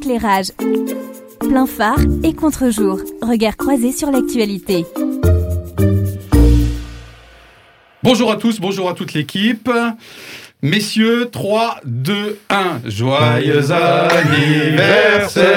[0.00, 0.46] éclairage.
[1.40, 3.00] Plein phare et contre-jour.
[3.22, 4.86] Regard croisé sur l'actualité.
[8.02, 9.70] Bonjour à tous, bonjour à toute l'équipe.
[10.62, 12.80] Messieurs, 3, 2, 1.
[12.86, 15.50] Joyeux anniversaire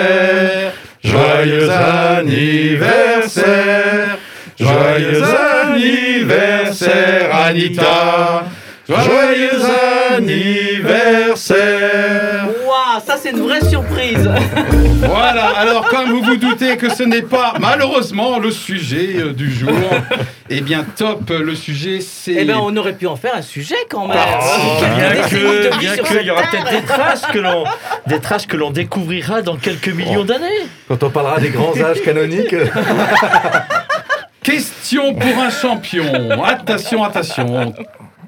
[1.03, 2.87] Joyeux anniversaire
[4.57, 5.23] Joyeux
[5.63, 8.45] anniversaire Anita
[8.87, 9.61] Joyeux
[10.15, 11.72] anniversaire
[13.13, 14.29] ça c'est une vraie surprise.
[15.05, 19.51] Voilà, alors comme vous vous doutez que ce n'est pas malheureusement le sujet euh, du
[19.51, 19.69] jour,
[20.49, 22.35] eh bien top, le sujet c'est...
[22.35, 24.17] Eh ben, on aurait pu en faire un sujet quand même.
[24.17, 27.39] Oh, Il y a bien que, bien que, il y aura peut-être des traces que
[27.39, 27.65] l'on,
[28.07, 30.47] des traces que l'on découvrira dans quelques millions d'années.
[30.87, 32.55] Quand on parlera des grands âges canoniques,
[34.41, 36.43] Question pour un champion.
[36.43, 37.73] Attention, attention.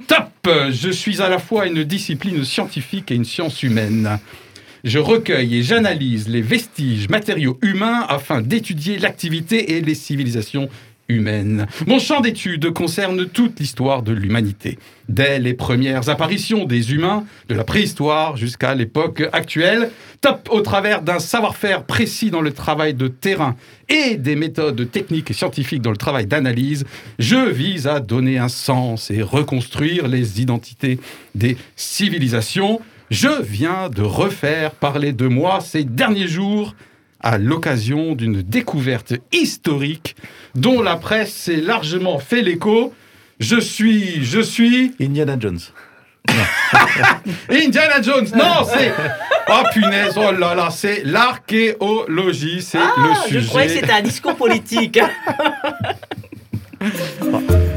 [0.08, 4.20] Top Je suis à la fois une discipline scientifique et une science humaine.
[4.86, 10.70] Je recueille et j'analyse les vestiges matériaux humains afin d'étudier l'activité et les civilisations
[11.10, 11.66] humaines.
[11.88, 14.78] Mon champ d'étude concerne toute l'histoire de l'humanité,
[15.10, 19.90] dès les premières apparitions des humains, de la préhistoire jusqu'à l'époque actuelle,
[20.22, 23.56] top au travers d'un savoir-faire précis dans le travail de terrain
[23.90, 26.86] et des méthodes techniques et scientifiques dans le travail d'analyse,
[27.18, 31.00] je vise à donner un sens et reconstruire les identités
[31.34, 32.82] des civilisations.
[33.12, 36.74] Je viens de refaire parler de moi ces derniers jours
[37.20, 40.16] à l'occasion d'une découverte historique
[40.56, 42.94] dont la presse s'est largement fait l'écho.
[43.40, 45.60] Je suis, je suis Indiana Jones.
[47.52, 48.28] Indiana Jones.
[48.36, 48.92] Non, c'est
[49.50, 53.48] oh punaise, oh là là, c'est l'archéologie, c'est Ah, le je sujet.
[53.48, 55.00] croyais que c'était un discours politique.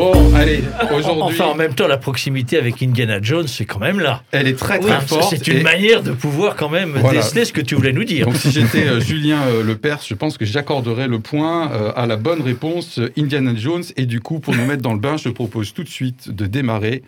[0.00, 0.62] Bon, allez,
[0.94, 4.22] aujourd'hui, Enfin, en même temps, la proximité avec Indiana Jones, c'est quand même là.
[4.32, 5.26] elle est très très ça, forte.
[5.28, 7.20] c'est une et- manière de pouvoir quand même Voilà.
[7.20, 8.24] déceler ce que tu voulais nous dire.
[8.24, 12.06] Donc si j'étais euh, Julien euh, Lepers, je pense que j'accorderais le point euh, à
[12.06, 13.84] la bonne réponse euh, Indiana Jones.
[13.98, 16.46] Et du coup, pour nous mettre dans le bain, je propose tout de suite de
[16.46, 17.02] démarrer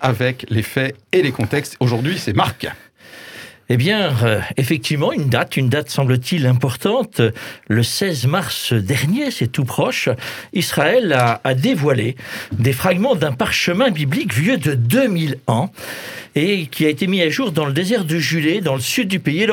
[0.00, 1.76] avec les faits et les contextes.
[1.78, 2.66] Aujourd'hui, c'est Marc.
[3.74, 7.22] Eh bien, euh, effectivement, une date, une date semble-t-il importante.
[7.68, 10.10] Le 16 mars dernier, c'est tout proche,
[10.52, 12.16] Israël a, dévoilé
[12.52, 15.72] des fragments d'un parchemin biblique vieux de 2000 ans
[16.34, 19.08] et qui a été mis à jour dans le désert de Judée, dans le sud
[19.08, 19.46] du pays.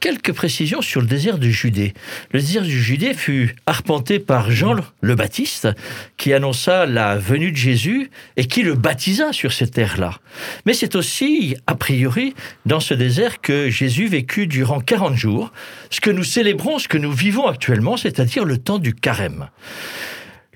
[0.00, 1.92] Quelques précisions sur le désert de Judée.
[2.32, 5.68] Le désert de Judée fut arpenté par Jean le Baptiste,
[6.16, 10.18] qui annonça la venue de Jésus et qui le baptisa sur cette terre-là.
[10.64, 12.34] Mais c'est aussi, a priori,
[12.66, 15.52] dans ce désert que Jésus vécut durant 40 jours,
[15.90, 19.48] ce que nous célébrons, ce que nous vivons actuellement, c'est-à-dire le temps du carême.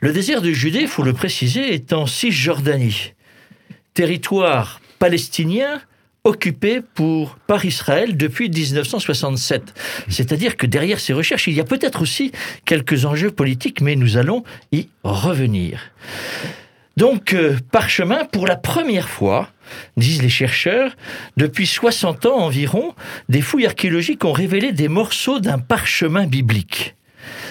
[0.01, 3.13] Le désert de Judée, faut le préciser, est en Cisjordanie,
[3.95, 5.81] territoire palestinien
[6.25, 9.75] occupé pour, par Israël depuis 1967.
[10.09, 12.33] C'est-à-dire que derrière ces recherches, il y a peut-être aussi
[12.65, 14.43] quelques enjeux politiques, mais nous allons
[14.73, 15.93] y revenir.
[16.97, 19.51] Donc, euh, parchemin, pour la première fois,
[19.97, 20.97] disent les chercheurs,
[21.37, 22.95] depuis 60 ans environ,
[23.29, 26.95] des fouilles archéologiques ont révélé des morceaux d'un parchemin biblique.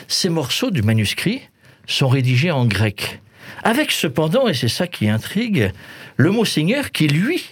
[0.08, 1.42] Ces morceaux du manuscrit
[1.86, 3.22] sont rédigés en grec,
[3.64, 5.72] avec cependant, et c'est ça qui intrigue,
[6.16, 7.44] le mot Seigneur qui, lui,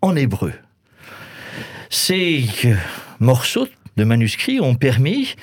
[0.00, 0.52] en hébreu.
[1.90, 2.74] Ces euh,
[3.20, 5.34] morceaux de manuscrits ont permis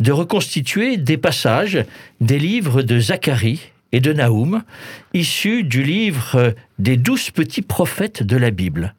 [0.00, 1.84] de reconstituer des passages
[2.20, 4.62] des livres de Zacharie et de Naoum,
[5.12, 8.94] issus du livre des douze petits prophètes de la Bible.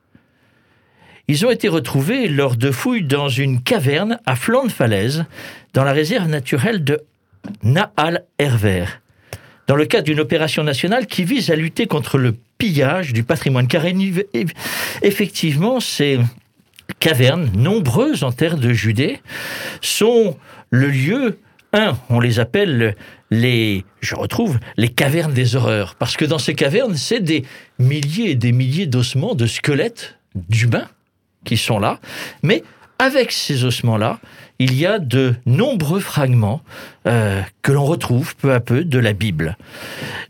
[1.28, 5.26] Ils ont été retrouvés lors de fouilles dans une caverne à flanc de falaise,
[5.74, 7.02] dans la réserve naturelle de
[7.64, 8.86] Naal Herver,
[9.68, 13.68] dans le cadre d'une opération nationale qui vise à lutter contre le pillage du patrimoine.
[13.68, 13.84] Car
[15.02, 16.20] effectivement, ces
[17.00, 19.20] cavernes, nombreuses en terre de Judée,
[19.82, 20.38] sont
[20.70, 21.40] le lieu,
[21.74, 22.96] un, on les appelle
[23.32, 25.96] les, je retrouve, les cavernes des horreurs.
[25.96, 27.44] Parce que dans ces cavernes, c'est des
[27.80, 30.88] milliers et des milliers d'ossements, de squelettes d'humains
[31.44, 32.00] qui sont là.
[32.44, 32.64] Mais
[33.06, 34.20] avec ces ossements-là,
[34.58, 36.62] il y a de nombreux fragments
[37.08, 39.58] euh, que l'on retrouve peu à peu de la Bible.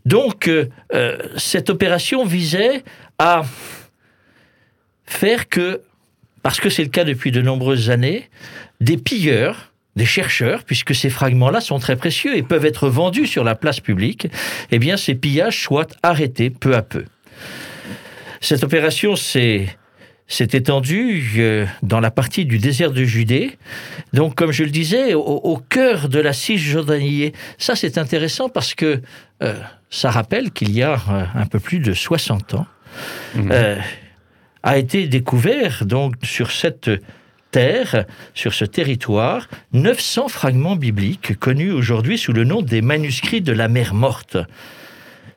[0.06, 2.84] Donc, euh, euh, cette opération visait
[3.18, 3.44] à
[5.06, 5.82] faire que,
[6.44, 8.30] parce que c'est le cas depuis de nombreuses années,
[8.82, 13.46] des pilleurs, des chercheurs, puisque ces fragments-là sont très précieux et peuvent être vendus sur
[13.46, 14.28] la place publique,
[14.72, 17.06] eh bien, ces pillages soient arrêtés peu à peu.
[18.42, 19.68] Cette opération s'est
[20.28, 23.58] s'est étendue euh, dans la partie du désert de Judée.
[24.14, 27.32] Donc, comme je le disais, au, au cœur de la Cisjordanie.
[27.58, 29.02] Ça, c'est intéressant parce que
[29.44, 29.54] euh,
[29.90, 32.66] ça rappelle qu'il y a euh, un peu plus de 60 ans,
[33.36, 33.50] Mhm.
[33.52, 33.76] euh,
[34.64, 36.90] a été découvert donc sur cette
[37.52, 43.52] terre, sur ce territoire, 900 fragments bibliques connus aujourd'hui sous le nom des manuscrits de
[43.52, 44.38] la mer morte.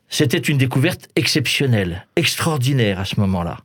[0.08, 3.58] C'était une découverte exceptionnelle, extraordinaire à ce moment-là.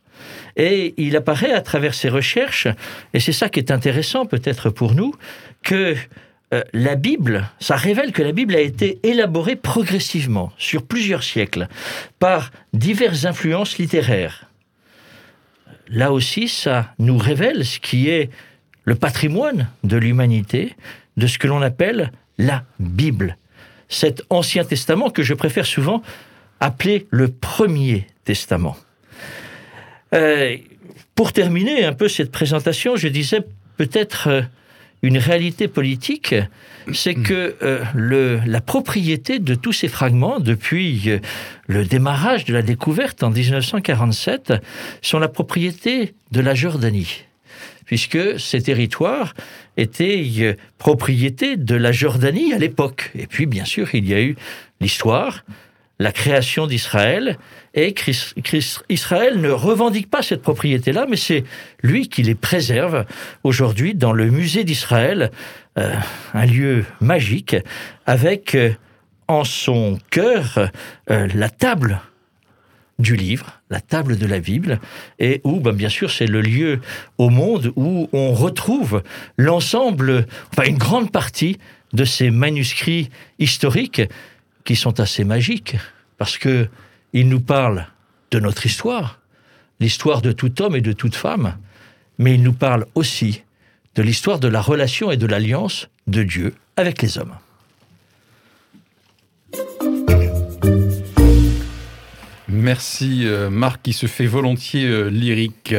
[0.55, 2.67] Et il apparaît à travers ses recherches,
[3.13, 5.13] et c'est ça qui est intéressant peut-être pour nous,
[5.63, 5.95] que
[6.53, 11.67] euh, la Bible, ça révèle que la Bible a été élaborée progressivement, sur plusieurs siècles,
[12.19, 14.45] par diverses influences littéraires.
[15.87, 18.29] Là aussi, ça nous révèle ce qui est
[18.83, 20.75] le patrimoine de l'humanité,
[21.17, 23.37] de ce que l'on appelle la Bible.
[23.89, 26.01] Cet Ancien Testament que je préfère souvent
[26.59, 28.77] appeler le Premier Testament.
[30.13, 30.57] Euh,
[31.15, 33.41] pour terminer un peu cette présentation, je disais
[33.77, 34.41] peut-être euh,
[35.01, 36.35] une réalité politique,
[36.93, 41.19] c'est que euh, la propriété de tous ces fragments, depuis
[41.67, 44.53] le démarrage de la découverte en 1947,
[45.01, 47.25] sont la propriété de la Jordanie,
[47.85, 49.33] puisque ces territoires
[49.75, 53.11] étaient propriété de la Jordanie à l'époque.
[53.15, 54.35] Et puis, bien sûr, il y a eu
[54.79, 55.43] l'histoire,
[55.99, 57.37] la création d'Israël,
[57.75, 57.93] et
[58.89, 61.43] Israël ne revendique pas cette propriété-là, mais c'est
[61.81, 63.05] lui qui les préserve
[63.43, 65.31] aujourd'hui dans le musée d'Israël,
[65.77, 65.93] euh,
[66.33, 67.55] un lieu magique,
[68.05, 68.71] avec euh,
[69.27, 70.69] en son cœur
[71.09, 72.01] euh, la table
[72.99, 74.79] du livre, la table de la Bible,
[75.19, 76.79] et où, ben, bien sûr, c'est le lieu
[77.17, 79.01] au monde où on retrouve
[79.37, 81.57] l'ensemble, enfin une grande partie
[81.93, 84.01] de ces manuscrits historiques
[84.63, 85.75] qui sont assez magiques,
[86.17, 86.69] parce que
[87.13, 87.87] ils nous parlent
[88.31, 89.19] de notre histoire,
[89.79, 91.57] l'histoire de tout homme et de toute femme,
[92.17, 93.43] mais ils nous parlent aussi
[93.95, 97.35] de l'histoire de la relation et de l'alliance de Dieu avec les hommes.
[102.47, 105.75] Merci euh, Marc qui se fait volontiers euh, lyrique.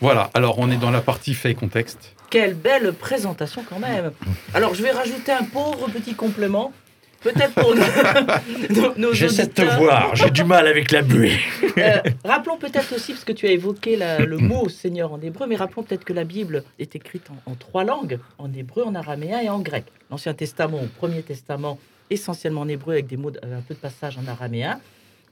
[0.00, 2.14] Voilà, alors on est dans la partie fait et contexte.
[2.30, 4.12] Quelle belle présentation quand même.
[4.52, 6.72] Alors je vais rajouter un pauvre petit complément.
[7.20, 7.74] Peut-être pour
[8.96, 11.36] nos, J'essaie de te voir, j'ai du mal avec la buée.
[11.76, 15.46] Euh, rappelons peut-être aussi, parce que tu as évoqué la- le mot Seigneur en hébreu,
[15.48, 18.94] mais rappelons peut-être que la Bible est écrite en, en trois langues, en hébreu, en
[18.94, 19.84] araméen et en grec.
[20.10, 21.78] L'Ancien Testament, ou Premier Testament,
[22.10, 24.80] essentiellement en hébreu avec des mots, de- un peu de passage en araméen.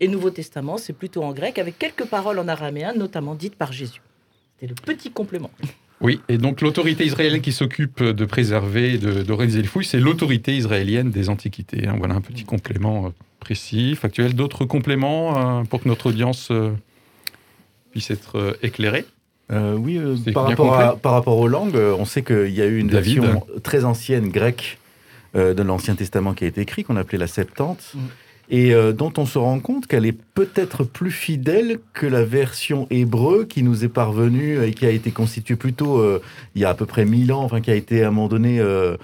[0.00, 3.72] Et Nouveau Testament, c'est plutôt en grec, avec quelques paroles en araméen, notamment dites par
[3.72, 4.02] Jésus.
[4.58, 5.50] C'était le petit complément.
[6.02, 9.98] Oui, et donc l'autorité israélienne qui s'occupe de préserver, et de, d'organiser les fouilles, c'est
[10.00, 11.86] l'autorité israélienne des Antiquités.
[11.88, 11.94] hein.
[11.96, 13.08] Voilà un petit complément euh,
[13.40, 14.34] précis, factuel.
[14.34, 16.70] D'autres compléments euh, pour que notre audience euh,
[17.92, 19.06] puisse être euh, éclairée?
[19.52, 22.60] Euh, oui, euh, par, rapport à, par rapport aux langues, euh, on sait qu'il y
[22.60, 23.20] a eu une David.
[23.22, 24.78] version très ancienne grecque
[25.34, 27.98] euh, de l'Ancien Testament qui a été écrite, qu'on appelait la Septante, Mm.
[28.48, 32.86] Et euh, dont on se rend compte qu'elle est peut-être plus fidèle que la version
[32.90, 36.22] hébreu qui nous est parvenue et qui a été constituée plutôt euh,
[36.54, 38.28] il y a à peu près 1000 ans, enfin qui a été à un moment
[38.28, 38.96] donné euh,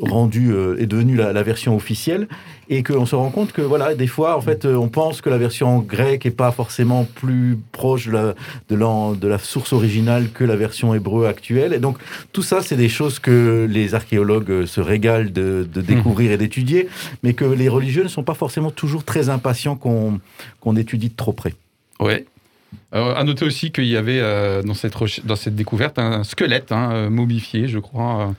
[0.00, 2.26] rendue euh, est devenue la, la version officielle
[2.68, 5.28] et qu'on se rend compte que voilà des fois en fait euh, on pense que
[5.28, 8.34] la version grecque est pas forcément plus proche de la,
[8.70, 11.98] de, la source originale que la version hébreu actuelle et donc
[12.32, 16.38] tout ça c'est des choses que les archéologues euh, se régalent de, de découvrir et
[16.38, 16.88] d'étudier
[17.22, 20.20] mais que les religieux ne sont pas forcément toujours très impatients qu'on
[20.60, 21.54] qu'on étudie de trop près.
[22.00, 22.24] Ouais.
[22.94, 24.94] Euh, à noter aussi qu'il y avait euh, dans, cette
[25.26, 28.34] dans cette découverte un squelette hein, momifié, je crois,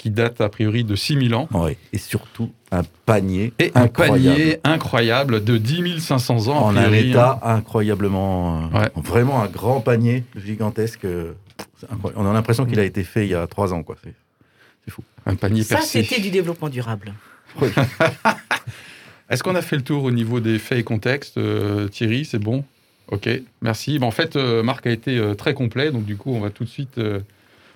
[0.00, 1.46] qui date a priori de 6000 ans.
[1.52, 1.76] Ouais.
[1.92, 4.24] Et surtout un panier Et un incroyable.
[4.38, 6.56] panier incroyable de 10 500 ans.
[6.64, 7.10] en un priori, hein.
[7.10, 8.88] état incroyablement, euh, Ouais.
[8.96, 11.04] vraiment un grand panier gigantesque.
[11.04, 11.32] euh.
[12.16, 13.96] On a l'impression qu'il a été fait il y a trois ans, quoi.
[14.02, 14.14] C'est-
[15.26, 17.12] Un panier Ça, c'était du développement durable.
[19.28, 22.38] Est-ce qu'on a fait le tour au niveau des faits et contextes euh, Thierry, c'est
[22.38, 22.64] bon?
[23.08, 23.28] Ok,
[23.62, 23.98] merci.
[23.98, 26.50] Ben, en fait, euh, Marc a été euh, très complet, donc du coup, on va
[26.50, 27.20] tout de suite euh,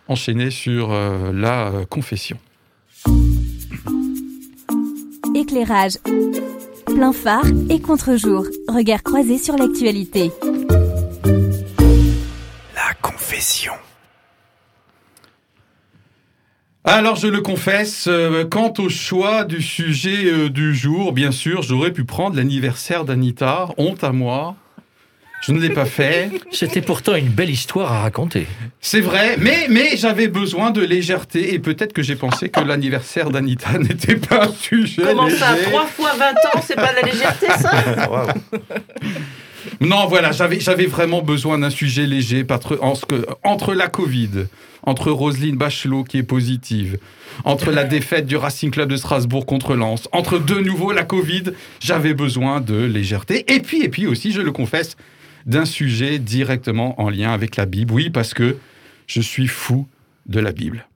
[0.08, 2.38] enchaîner sur euh, la euh, confession.
[5.34, 5.94] Éclairage.
[6.87, 8.46] Plein phare et contre-jour.
[8.68, 10.30] Regard croisé sur l'actualité.
[12.75, 13.73] La confession.
[16.87, 21.62] Alors, je le confesse, euh, quant au choix du sujet euh, du jour, bien sûr,
[21.62, 23.68] j'aurais pu prendre l'anniversaire d'Anita.
[23.78, 24.54] Honte à moi.
[25.46, 26.30] Je ne l'ai pas fait.
[26.50, 28.46] C'était pourtant une belle histoire à raconter.
[28.80, 33.30] C'est vrai, mais, mais j'avais besoin de légèreté et peut-être que j'ai pensé que l'anniversaire
[33.30, 35.64] d'Anita n'était pas un sujet Comment ça, léger.
[35.70, 38.34] 3 fois 20 ans, c'est pas de la légèreté ça
[39.80, 43.88] Non, voilà, j'avais, j'avais vraiment besoin d'un sujet léger parce- en ce que- entre la
[43.88, 44.46] Covid,
[44.82, 46.98] entre Roselyne Bachelot qui est positive,
[47.44, 51.44] entre la défaite du Racing Club de Strasbourg contre Lens, entre de nouveau la Covid,
[51.80, 53.50] j'avais besoin de légèreté.
[53.52, 54.96] Et puis, et puis aussi, je le confesse,
[55.46, 57.92] d'un sujet directement en lien avec la Bible.
[57.92, 58.56] Oui, parce que
[59.06, 59.86] je suis fou
[60.26, 60.86] de la Bible.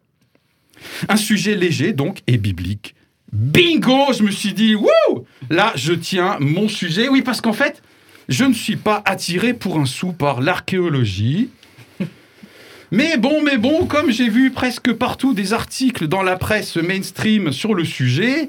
[1.08, 2.94] Un sujet léger, donc, et biblique.
[3.32, 7.08] Bingo Je me suis dit, wouh Là, je tiens mon sujet.
[7.08, 7.82] Oui, parce qu'en fait,
[8.28, 11.50] je ne suis pas attiré pour un sou par l'archéologie.
[12.90, 17.52] Mais bon, mais bon, comme j'ai vu presque partout des articles dans la presse mainstream
[17.52, 18.48] sur le sujet,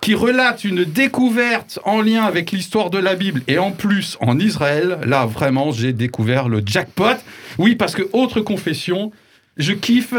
[0.00, 4.38] qui relatent une découverte en lien avec l'histoire de la Bible et en plus en
[4.38, 7.16] Israël, là vraiment j'ai découvert le jackpot.
[7.58, 9.10] Oui, parce que autre confession,
[9.56, 10.14] je kiffe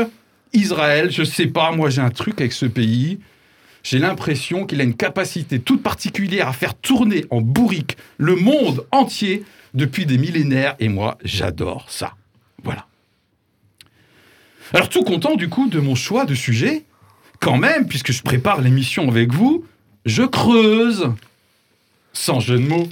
[0.53, 3.19] Israël, je sais pas, moi j'ai un truc avec ce pays.
[3.83, 8.85] J'ai l'impression qu'il a une capacité toute particulière à faire tourner en bourrique le monde
[8.91, 12.15] entier depuis des millénaires et moi j'adore ça.
[12.63, 12.85] Voilà.
[14.73, 16.83] Alors tout content du coup de mon choix de sujet,
[17.39, 19.65] quand même, puisque je prépare l'émission avec vous,
[20.05, 21.11] je creuse,
[22.13, 22.89] sans jeu de mots.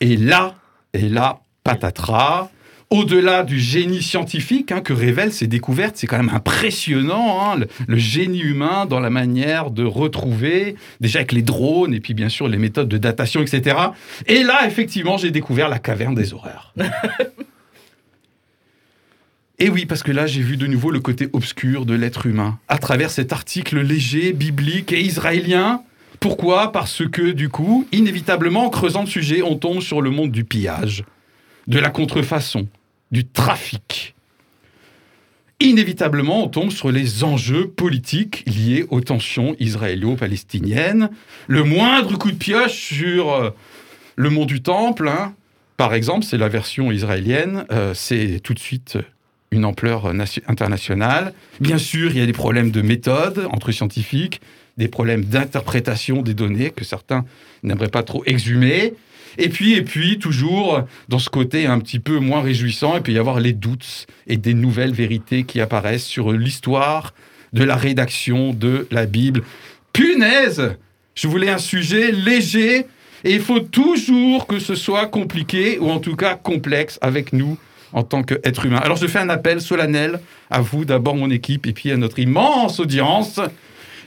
[0.00, 0.54] Et là,
[0.92, 2.50] et là, patatras,
[2.90, 7.68] au-delà du génie scientifique hein, que révèlent ces découvertes, c'est quand même impressionnant, hein, le,
[7.86, 12.28] le, génie humain dans la manière de retrouver, déjà avec les drones, et puis bien
[12.28, 13.76] sûr les méthodes de datation, etc.
[14.26, 16.74] Et là, effectivement, j'ai découvert la caverne des horreurs.
[19.62, 22.58] Et oui, parce que là, j'ai vu de nouveau le côté obscur de l'être humain,
[22.68, 25.82] à travers cet article léger, biblique et israélien.
[26.18, 26.72] Pourquoi?
[26.72, 30.44] Parce que, du coup, inévitablement, en creusant le sujet, on tombe sur le monde du
[30.44, 31.04] pillage,
[31.66, 32.68] de la contrefaçon,
[33.10, 34.14] du trafic.
[35.60, 41.10] Inévitablement, on tombe sur les enjeux politiques liés aux tensions israélo-palestiniennes.
[41.48, 43.50] Le moindre coup de pioche sur euh,
[44.16, 45.34] le mont du Temple, hein,
[45.76, 48.96] par exemple, c'est la version israélienne, euh, c'est tout de suite
[49.50, 50.12] une ampleur
[50.46, 51.32] internationale.
[51.60, 54.40] Bien sûr, il y a des problèmes de méthode entre scientifiques,
[54.76, 57.24] des problèmes d'interprétation des données que certains
[57.62, 58.94] n'aimeraient pas trop exhumer.
[59.38, 63.12] Et puis, et puis, toujours dans ce côté un petit peu moins réjouissant, il peut
[63.12, 67.14] y avoir les doutes et des nouvelles vérités qui apparaissent sur l'histoire
[67.52, 69.42] de la rédaction de la Bible.
[69.92, 70.76] Punaise
[71.14, 72.86] Je voulais un sujet léger
[73.24, 77.58] et il faut toujours que ce soit compliqué ou en tout cas complexe avec nous
[77.92, 78.80] en tant qu'être humain.
[78.82, 80.20] Alors je fais un appel solennel
[80.50, 83.40] à vous, d'abord mon équipe, et puis à notre immense audience.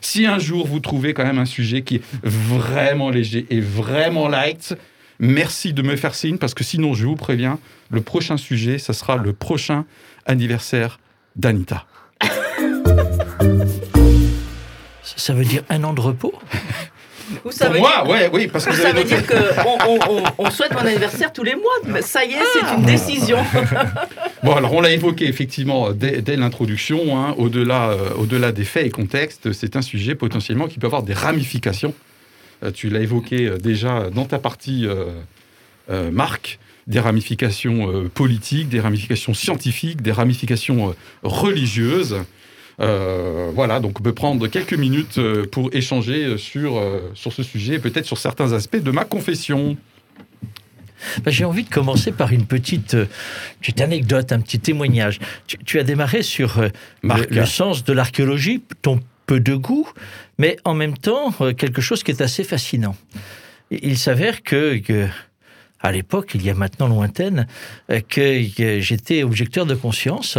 [0.02, 4.28] Si un jour vous trouvez quand même un sujet qui est vraiment léger et vraiment
[4.28, 4.76] light,
[5.20, 7.60] merci de me faire signe, parce que sinon, je vous préviens,
[7.90, 9.86] le prochain sujet, ça sera le prochain
[10.26, 11.00] anniversaire
[11.36, 11.86] d'Anita.
[15.04, 16.34] Ça veut dire un an de repos?
[17.46, 18.12] Ou ça Pour veut moi, dire...
[18.12, 22.02] ouais, oui, parce que ça veut dire qu'on on, souhaite mon anniversaire tous les mois.
[22.02, 23.38] Ça y est, c'est une décision.
[24.44, 28.86] Bon, alors on l'a évoqué effectivement dès, dès l'introduction, hein, au-delà euh, au-delà des faits
[28.86, 31.94] et contextes, c'est un sujet potentiellement qui peut avoir des ramifications.
[32.62, 34.86] Euh, tu l'as évoqué euh, déjà dans ta partie,
[35.90, 42.18] Marc, des ramifications euh, politiques, des ramifications scientifiques, des ramifications euh, religieuses.
[42.80, 47.44] Euh, voilà, donc on peut prendre quelques minutes euh, pour échanger sur, euh, sur ce
[47.44, 49.78] sujet, et peut-être sur certains aspects de ma confession.
[51.24, 53.06] Ben, J'ai envie de commencer par une petite, euh,
[53.60, 55.20] petite anecdote, un petit témoignage.
[55.48, 56.70] Tu, tu as démarré sur euh,
[57.04, 59.88] le, sens de l'archéologie, ton peu de goût,
[60.38, 62.96] mais en même temps euh, quelque chose qui est assez fascinant.
[63.72, 65.08] Il s'avère que, que,
[65.80, 67.48] à l'époque, il y a maintenant lointaine,
[67.90, 70.38] que, que j'étais objecteur de conscience.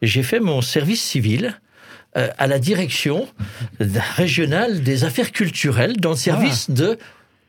[0.00, 1.60] J'ai fait mon service civil
[2.16, 3.28] euh, à la direction
[3.78, 6.98] régionale des affaires culturelles dans le service de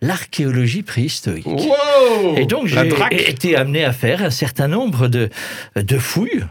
[0.02, 1.46] l'archéologie préhistorique.
[1.46, 5.30] Wow Et donc, j'ai été amené à faire un certain nombre de,
[5.76, 6.46] de fouilles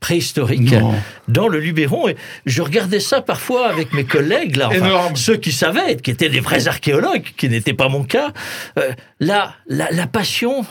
[0.00, 0.94] préhistoriques Non.
[1.28, 2.08] dans le Luberon.
[2.08, 6.28] Et je regardais ça parfois avec mes collègues, là, enfin, ceux qui savaient, qui étaient
[6.28, 8.32] des vrais archéologues, qui n'était pas mon cas.
[8.78, 10.66] Euh, la, la, la passion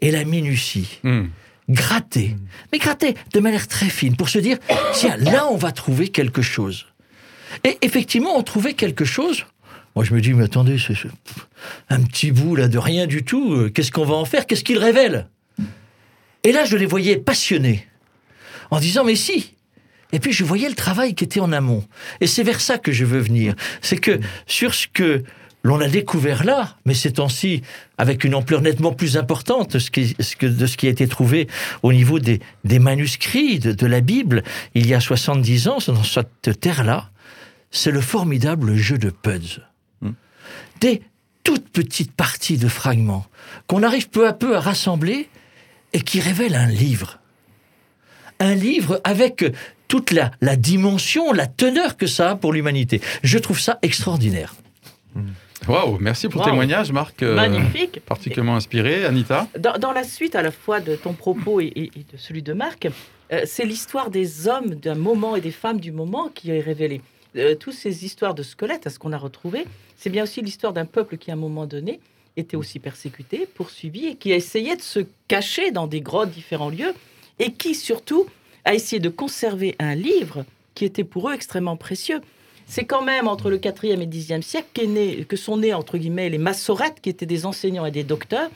[0.00, 1.00] et la minutie.
[1.02, 1.26] Hmm.
[1.68, 2.36] Gratter.
[2.72, 4.56] Mais gratter de manière très fine pour se dire,
[4.94, 6.86] tiens, là, on va trouver quelque chose.
[7.64, 9.44] Et effectivement, on trouvait quelque chose.
[9.94, 11.08] Moi, je me dis, mais attendez, c'est c'est
[11.90, 13.52] un petit bout là de rien du tout.
[13.52, 14.46] euh, Qu'est-ce qu'on va en faire?
[14.46, 15.26] Qu'est-ce qu'il révèle?
[16.44, 17.86] Et là, je les voyais passionnés,
[18.70, 19.54] en disant, mais si.
[20.12, 21.84] Et puis, je voyais le travail qui était en amont.
[22.20, 23.54] Et c'est vers ça que je veux venir.
[23.82, 25.22] C'est que sur ce que
[25.68, 27.62] l'on a découvert là, mais ces temps-ci,
[27.98, 30.90] avec une ampleur nettement plus importante de ce qui, ce que- de ce qui a
[30.90, 31.46] été trouvé
[31.82, 34.42] au niveau des, des manuscrits de, de la Bible,
[34.74, 37.10] il y a 70 ans, dans cette terre-là,
[37.70, 39.60] c'est le formidable jeu de Puds.
[40.80, 41.02] Des
[41.44, 43.26] toutes petites parties de fragments
[43.66, 45.28] qu'on arrive peu à peu à rassembler
[45.92, 47.18] et qui révèlent un livre.
[48.40, 49.44] Un livre avec
[49.88, 53.00] toute la, la dimension, la teneur que ça a pour l'humanité.
[53.22, 54.54] Je trouve ça extraordinaire.
[55.66, 57.22] Waouh, merci pour le témoignage, Marc.
[57.22, 58.00] euh, Magnifique.
[58.06, 59.04] Particulièrement inspiré.
[59.04, 62.16] Anita Dans, dans la suite à la fois de ton propos et, et- et de
[62.16, 62.88] celui de Marc,
[63.32, 67.00] euh, c'est l'histoire des hommes d'un moment et des femmes du moment qui est révélée.
[67.36, 70.72] Euh, toutes ces histoires de squelettes, à ce qu'on a retrouvé, c'est bien aussi l'histoire
[70.72, 72.00] d'un peuple qui, à un moment donné,
[72.36, 76.70] était aussi persécuté, poursuivi, et qui a essayé de se cacher dans des grottes, différents
[76.70, 76.94] lieux,
[77.40, 78.26] et qui, surtout,
[78.64, 82.20] a essayé de conserver un livre qui était pour eux extrêmement précieux.
[82.68, 86.28] C'est quand même entre le 4e et 10e siècle né- que sont nés, entre guillemets,
[86.28, 88.50] les massorettes, qui étaient des enseignants et des docteurs,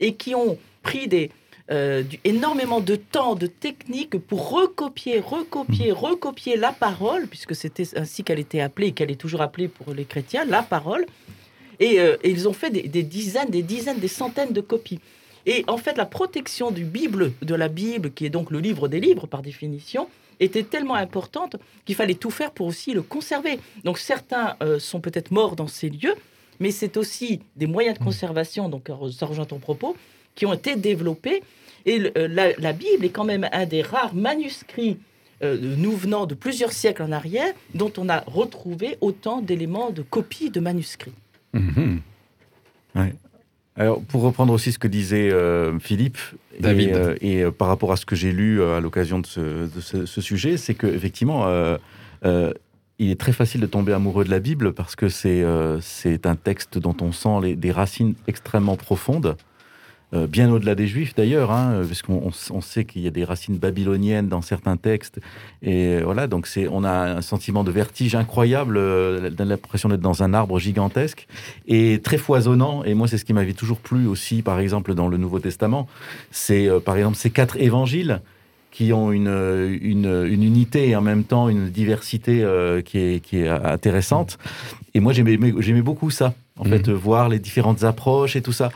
[0.00, 1.30] et qui ont pris des,
[1.70, 7.86] euh, du- énormément de temps, de techniques pour recopier, recopier, recopier la parole, puisque c'était
[7.94, 11.04] ainsi qu'elle était appelée, et qu'elle est toujours appelée pour les chrétiens, la parole.
[11.78, 14.98] Et, euh, et ils ont fait des, des dizaines, des dizaines, des centaines de copies.
[15.46, 18.88] Et en fait, la protection du Bible, de la Bible, qui est donc le livre
[18.88, 20.08] des livres par définition,
[20.40, 23.58] était tellement importante qu'il fallait tout faire pour aussi le conserver.
[23.84, 26.14] Donc certains euh, sont peut-être morts dans ces lieux,
[26.60, 29.96] mais c'est aussi des moyens de conservation, donc euh, ça rejoint ton propos,
[30.34, 31.42] qui ont été développés.
[31.86, 34.96] Et le- euh, la, la Bible est quand même un des rares manuscrits
[35.42, 40.02] euh, nous venant de plusieurs siècles en arrière, dont on a retrouvé autant d'éléments de
[40.02, 41.12] copies de manuscrits.
[41.52, 42.00] Mhm.
[43.76, 46.18] Alors, pour reprendre aussi ce que disait euh, Philippe,
[46.58, 46.88] et, David.
[46.94, 50.20] euh, et, euh, par rapport à ce que j'ai lu euh, à l'occasion de ce,
[50.20, 51.76] sujet, c'est qu'effectivement, euh,
[52.24, 52.52] euh,
[52.98, 55.80] il est très facile de tomber amoureux de la Bible parce que c'est euh,
[56.24, 59.36] un texte dont on sent des racines extrêmement profondes,
[60.14, 63.10] euh, bien au-delà des Juifs d'ailleurs, hein, parce qu'on on, on sait qu'il y a
[63.10, 65.20] des racines babyloniennes dans certains textes.
[65.62, 70.34] Et voilà, donc on a un sentiment de vertige incroyable, euh, l'impression d'être dans un
[70.34, 71.26] arbre gigantesque
[71.66, 72.84] et très foisonnant.
[72.84, 75.86] Et moi, c'est ce qui m'avait toujours plu aussi, par exemple, dans le Nouveau Testament.
[76.30, 78.20] C'est, euh, par exemple, ces quatre évangiles
[78.70, 82.98] qui ont une, euh, une, une unité et en même temps une diversité euh, qui,
[82.98, 84.38] est, qui est intéressante.
[84.94, 86.70] Et moi, j'aimais beaucoup ça, en Mhm.
[86.70, 88.70] fait, euh, voir les différentes approches et tout ça.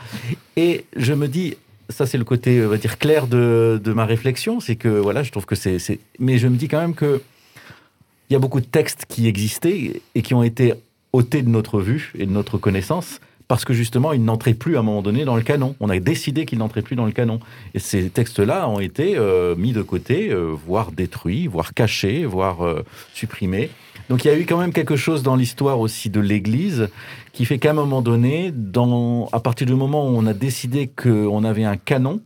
[0.55, 1.55] Et je me dis,
[1.89, 5.23] ça c'est le côté, on va dire, clair de, de ma réflexion, c'est que, voilà,
[5.23, 5.79] je trouve que c'est...
[5.79, 5.99] c'est...
[6.19, 7.21] Mais je me dis quand même que
[8.29, 10.73] il y a beaucoup de textes qui existaient et qui ont été
[11.11, 13.19] ôtés de notre vue et de notre connaissance
[13.49, 15.75] parce que justement, ils n'entraient plus à un moment donné dans le canon.
[15.79, 17.39] On a décidé qu'ils n'entraient plus dans le canon.
[17.75, 22.65] Et ces textes-là ont été euh, mis de côté, euh, voire détruits, voire cachés, voire
[22.65, 23.69] euh, supprimés.
[24.09, 26.89] Donc il y a eu quand même quelque chose dans l'histoire aussi de l'Église
[27.33, 30.87] qui fait qu'à un moment donné, dans, à partir du moment où on a décidé
[30.87, 32.21] qu'on avait un canon,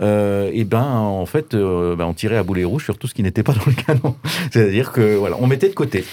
[0.00, 3.14] euh, et ben en fait, euh, ben, on tirait à boulet rouge sur tout ce
[3.14, 4.14] qui n'était pas dans le canon.
[4.50, 6.04] C'est-à-dire que voilà, on mettait de côté.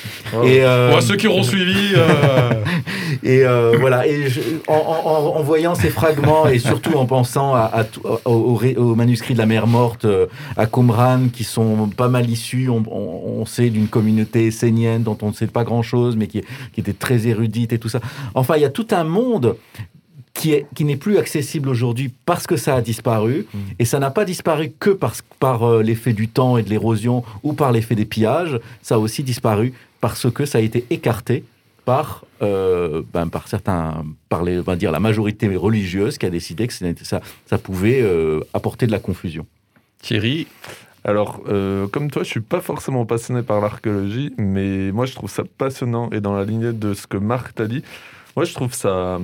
[0.44, 1.94] Et, euh, Bon, ceux qui auront suivi.
[1.96, 2.64] euh,
[3.24, 7.54] et euh, voilà, et je- en, en- en voyant ces fragments et surtout en pensant
[7.54, 10.26] à, à tout- au, au ré- au manuscrit de la mer morte euh,
[10.58, 15.18] à Qumran, qui sont pas mal issus, on, on- on sait, d'une communauté essénienne dont
[15.22, 16.42] on ne sait pas grand-chose, mais qui,
[16.74, 18.00] qui était très érudite et tout ça.
[18.34, 19.56] Enfin, il y a tout un monde
[20.36, 23.48] qui est qui n'est plus accessible aujourd'hui parce que ça a disparu.
[23.80, 27.24] Et ça n'a pas disparu que par par euh, l'effet du temps et de l'érosion
[27.42, 28.60] ou par l'effet des pillages.
[28.84, 31.44] Ça a aussi disparu parce que ça a été écarté
[31.86, 36.30] par euh, ben, par certains par les on va dire la majorité religieuse qui a
[36.30, 39.46] décidé que ça ça pouvait euh, apporter de la confusion.
[40.02, 40.46] Thierry,
[41.06, 45.30] Alors, euh, comme toi, je suis pas forcément passionné par l'archéologie, mais moi, je trouve
[45.30, 46.10] ça passionnant.
[46.12, 47.84] Et dans la lignée de ce que Marc t'a dit,
[48.36, 49.20] moi, je trouve ça,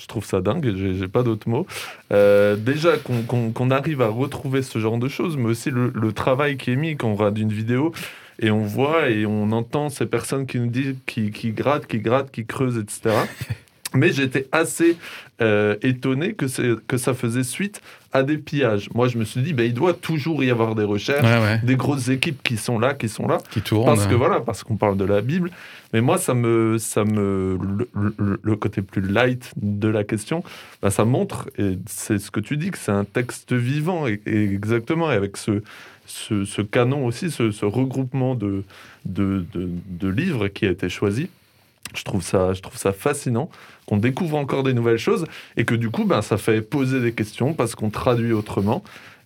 [0.00, 0.74] je trouve ça dingue.
[0.76, 1.66] J'ai pas d'autres mots.
[2.12, 6.56] Euh, déjà qu'on arrive à retrouver ce genre de choses, mais aussi le, le travail
[6.56, 7.92] qui est mis quand on regarde une vidéo
[8.40, 11.98] et on voit et on entend ces personnes qui nous disent, qui, qui grattent, qui
[11.98, 13.14] grattent, qui creusent, etc.
[13.96, 14.96] Mais j'étais assez
[15.40, 17.80] euh, étonné que, ça faisait suite
[18.12, 18.88] à des pillages.
[18.94, 21.60] Moi, je me suis dit, ben, il doit toujours y avoir des recherches, ouais, ouais,
[21.62, 23.38] des grosses équipes qui sont là, qui sont là.
[23.50, 23.84] qui tourne.
[23.86, 25.50] Parce que voilà, parce qu'on parle de la Bible.
[25.92, 30.42] Mais moi, ça me, ça me, le, le- le côté plus light de la question,
[30.82, 34.20] bah, ça montre, et c'est ce que tu dis, que c'est un texte vivant, et,
[34.26, 35.62] et exactement, et avec ce,
[36.06, 38.64] ce, ce canon aussi, ce, ce regroupement de,
[39.04, 41.28] de, de, de livres qui a été choisi.
[41.94, 43.48] Je trouve ça, je trouve ça fascinant
[43.86, 45.24] qu'on découvre encore des nouvelles choses
[45.56, 48.82] et que du coup, ben, ça fait poser des questions parce qu'on traduit autrement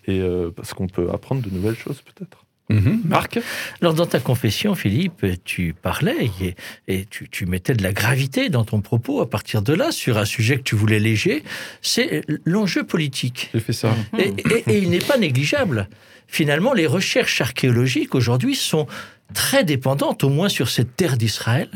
[0.07, 2.44] et euh, parce qu'on peut apprendre de nouvelles choses peut-être.
[2.68, 3.01] Mhm.
[3.05, 3.40] Marc?
[3.83, 6.55] Alors, dans ta confession, Philippe, tu parlais et,
[6.87, 10.18] et tu, tu mettais de la gravité dans ton propos à partir de là sur
[10.18, 11.42] un sujet que tu voulais léger,
[11.83, 13.51] c'est l'enjeu politique.
[13.55, 13.92] J'ai fait ça.
[14.18, 15.88] Et, et- et il n'est pas négligeable.
[16.29, 18.87] Finalement, les recherches archéologiques aujourd'hui sont
[19.35, 21.68] très dépendantes, au moins sur cette terre d'Israël,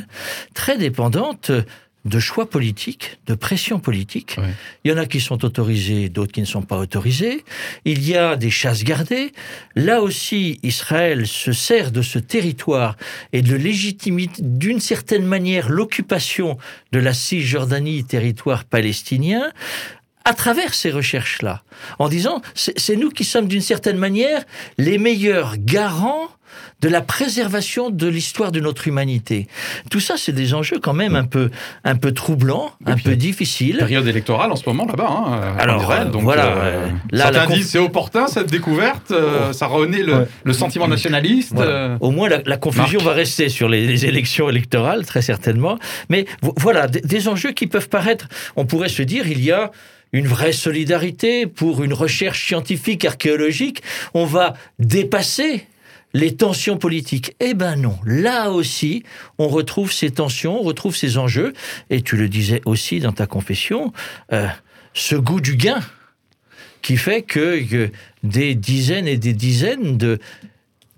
[0.54, 1.50] très dépendantes
[2.04, 4.36] de choix politiques, de pression politique.
[4.84, 7.44] Il y en a qui sont autorisés, d'autres qui ne sont pas autorisés.
[7.84, 9.32] Il y a des chasses gardées.
[9.74, 12.96] Là aussi, Israël se sert de ce territoire
[13.32, 16.58] et de légitimité, d'une certaine manière, l'occupation
[16.92, 19.50] de la Cisjordanie, territoire palestinien,
[20.24, 21.62] à travers ces recherches-là,
[21.98, 24.42] en disant, c'est nous qui sommes d'une certaine manière
[24.78, 26.28] les meilleurs garants
[26.80, 29.48] de la préservation de l'histoire de notre humanité.
[29.90, 31.50] Tout ça, c'est des enjeux quand même un peu,
[31.82, 33.78] un peu troublants, un peu difficiles.
[33.78, 35.08] Période électorale en ce moment là-bas.
[35.10, 39.10] Hein, Alors, Israël, euh, donc, voilà, euh, euh, là, certains disent c'est opportun cette découverte,
[39.10, 40.26] euh, ça renaît le, Ouais.
[40.44, 41.52] le sentiment nationaliste.
[41.54, 41.70] Voilà.
[41.70, 43.08] euh, Au moins, la, la confusion Marc.
[43.08, 45.78] va rester sur les, les élections électorales, très certainement.
[46.08, 49.50] Mais vo- voilà, des, des enjeux qui peuvent paraître, on pourrait se dire, il y
[49.50, 49.72] a
[50.14, 53.82] une vraie solidarité pour une recherche scientifique, archéologique.
[54.14, 55.66] On va dépasser
[56.12, 57.34] les tensions politiques.
[57.40, 59.02] Eh ben non, là aussi,
[59.38, 61.52] on retrouve ces tensions, on retrouve ces enjeux.
[61.90, 63.92] Et tu le disais aussi dans ta confession,
[64.32, 64.46] euh,
[64.94, 65.80] ce goût du gain
[66.80, 67.90] qui fait que,
[68.22, 70.20] des dizaines et des dizaines de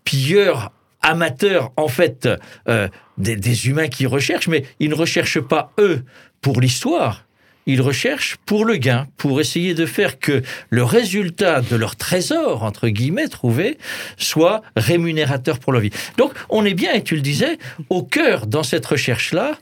[0.04, 2.28] pilleurs amateurs, en fait,
[2.68, 6.04] euh, des humains qui recherchent, mais ils ne recherchent pas, eux,
[6.42, 7.25] pour l'histoire.
[7.66, 12.62] Ils recherchent pour le gain, pour essayer de faire que le résultat de leur trésor,
[12.62, 13.76] entre guillemets, trouvé,
[14.16, 15.90] soit rémunérateur pour leur vie.
[16.16, 17.58] Donc, on est bien, et tu le disais,
[17.90, 19.58] au cœur, dans cette recherche-là,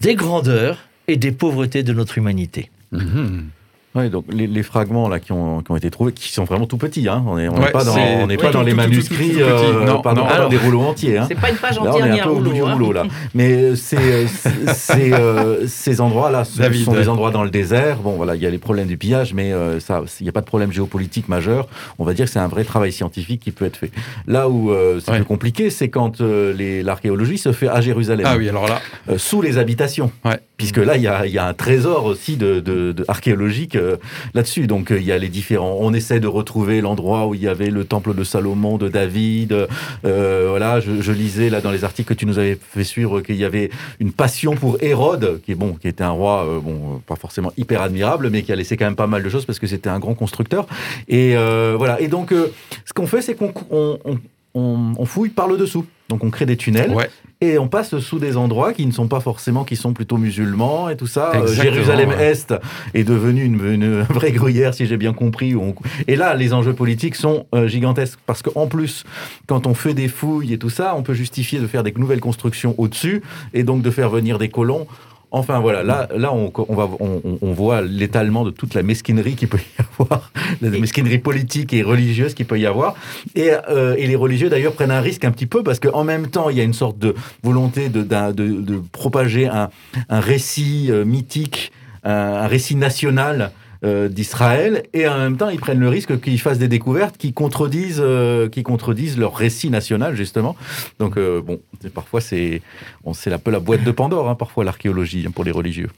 [0.00, 2.70] des grandeurs et des pauvretés de notre humanité.
[2.92, 3.50] mhm.
[3.96, 6.66] Ouais, donc les, les fragments là qui ont, qui ont été trouvés, qui sont vraiment
[6.66, 7.24] tout petits, hein.
[7.26, 8.76] on n'est on n'est Ouais, pas dans, on n'est ouais, pas tout, dans les tout,
[8.78, 10.24] tout, tout, manuscrits, euh, Non, pas, non.
[10.26, 11.18] dans- des rouleaux entiers.
[11.18, 11.24] Hein.
[11.26, 12.72] C'est pas une page Là, on entière est un un peu au bout du hein.
[12.72, 13.02] rouleau là.
[13.34, 16.84] Mais euh, c'est, c'est- c'est, euh, ces endroits-là, ce David.
[16.84, 17.96] sont des endroits dans le désert.
[17.96, 20.32] Bon, voilà, il y a les problèmes du pillage, mais euh, ça, il n'y a
[20.32, 21.66] pas de problème géopolitique majeur.
[21.98, 23.90] On va dire que c'est un vrai travail scientifique qui peut être fait.
[24.28, 25.16] Là où euh, c'est Ouais.
[25.16, 28.78] plus compliqué, c'est quand euh, les- l'archéologie se fait à Jérusalem, Ah oui, alors là,
[29.10, 30.12] euh, sous les habitations.
[30.24, 30.38] Ouais.
[30.56, 33.76] Puisque là, il y a, il y a un trésor aussi de, de- de archéologique
[33.80, 33.96] euh,
[34.34, 34.66] là-dessus.
[34.66, 35.78] Donc, euh, il y a les différents.
[35.80, 39.66] On essaie de retrouver l'endroit où il y avait le temple de Salomon, de David.
[40.04, 43.36] Euh, voilà, je, lisais là dans les articles que tu nous avais fait suivre qu'il
[43.36, 47.16] y avait une passion pour Hérode, qui est bon, qui était un roi, bon, pas
[47.16, 49.66] forcément hyper admirable, mais qui a laissé quand même pas mal de choses parce que
[49.66, 50.66] c'était un grand constructeur.
[51.08, 51.34] Et
[51.76, 52.00] voilà.
[52.00, 54.18] Et donc, ce qu'on fait, c'est qu'on on, on-
[54.54, 55.86] on- on fouille par le dessous.
[56.08, 56.90] Donc, on crée des tunnels.
[56.92, 57.08] ouais.
[57.42, 60.90] Et on passe sous des endroits qui ne sont pas forcément, qui sont plutôt musulmans
[60.90, 61.32] et tout ça.
[61.34, 62.54] Euh, Jérusalem-Est
[62.92, 65.54] est devenu une, une vraie gruyère, si j'ai bien compris.
[65.56, 65.74] on-
[66.06, 68.18] Et là, les enjeux politiques sont euh, gigantesques.
[68.26, 69.04] Parce qu'en plus,
[69.46, 72.20] quand on fait des fouilles et tout ça, on peut justifier de faire des nouvelles
[72.20, 73.22] constructions au-dessus
[73.54, 74.86] et donc de faire venir des colons.
[75.32, 78.82] Enfin voilà, là, là on, on va, on, on- on voit l'étalement de toute la
[78.82, 82.94] mesquinerie qu'il peut y avoir, la mesquinerie politique et religieuse qu'il peut y avoir.
[83.36, 86.28] Et, euh, et les religieux d'ailleurs prennent un risque un petit peu parce qu'en même
[86.28, 87.14] temps, il y a une sorte de
[87.44, 89.70] volonté de, d'un- de, de propager un,
[90.08, 91.70] un récit euh, mythique,
[92.02, 96.40] un, un récit national euh, d'Israël, et en même temps, ils prennent le risque qu'ils
[96.40, 100.54] fassent des découvertes qui contredisent, euh, qui contredisent leur récit national justement.
[100.98, 102.60] Donc euh, bon, c'est- parfois c'est,
[103.04, 105.88] on c'est un peu la boîte de Pandore, hein, parfois l'archéologie hein, pour les religieux.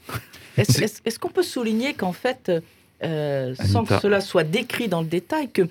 [0.57, 2.51] Est-ce qu'on peut souligner qu'en fait,
[3.03, 5.63] euh, sans que cela soit décrit dans le détail, que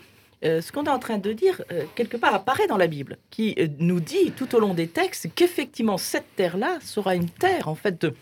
[0.45, 3.17] euh, ce qu'on est en train de dire, euh, quelque part, apparaît dans la Bible,
[3.31, 7.69] qui euh, nous dit tout au long des textes qu'effectivement, cette terre-là sera une terre,
[7.69, 8.13] en fait, de,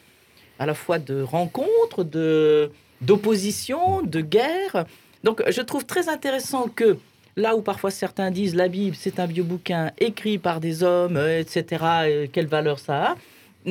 [0.58, 4.84] à la fois de rencontres, de, d'opposition, de guerre.
[5.24, 6.98] Donc, je trouve très intéressant que
[7.36, 11.16] là où parfois certains disent la Bible, c'est un vieux bouquin écrit par des hommes,
[11.16, 13.16] euh, etc., euh, quelle valeur ça a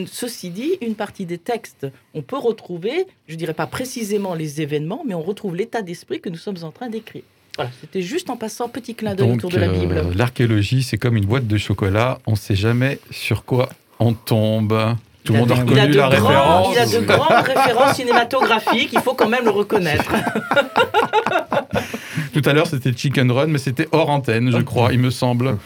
[0.05, 5.03] Ceci dit, une partie des textes, on peut retrouver, je dirais pas précisément les événements,
[5.07, 7.23] mais on retrouve l'état d'esprit que nous sommes en train d'écrire.
[7.55, 9.97] Voilà, c'était juste en passant petit clin d'œil autour de la Bible.
[9.97, 12.19] euh, l'archéologie, c'est comme une boîte de chocolat.
[12.27, 14.95] On ne sait jamais sur quoi on tombe.
[15.29, 16.67] Tout le monde a il a reconnu de la grands- référence.
[16.73, 20.11] Il a de grandes références cinématographiques, il faut quand même le reconnaître.
[22.33, 25.57] Tout à l'heure, c'était Chicken Run, mais c'était hors antenne, je crois, il me semble.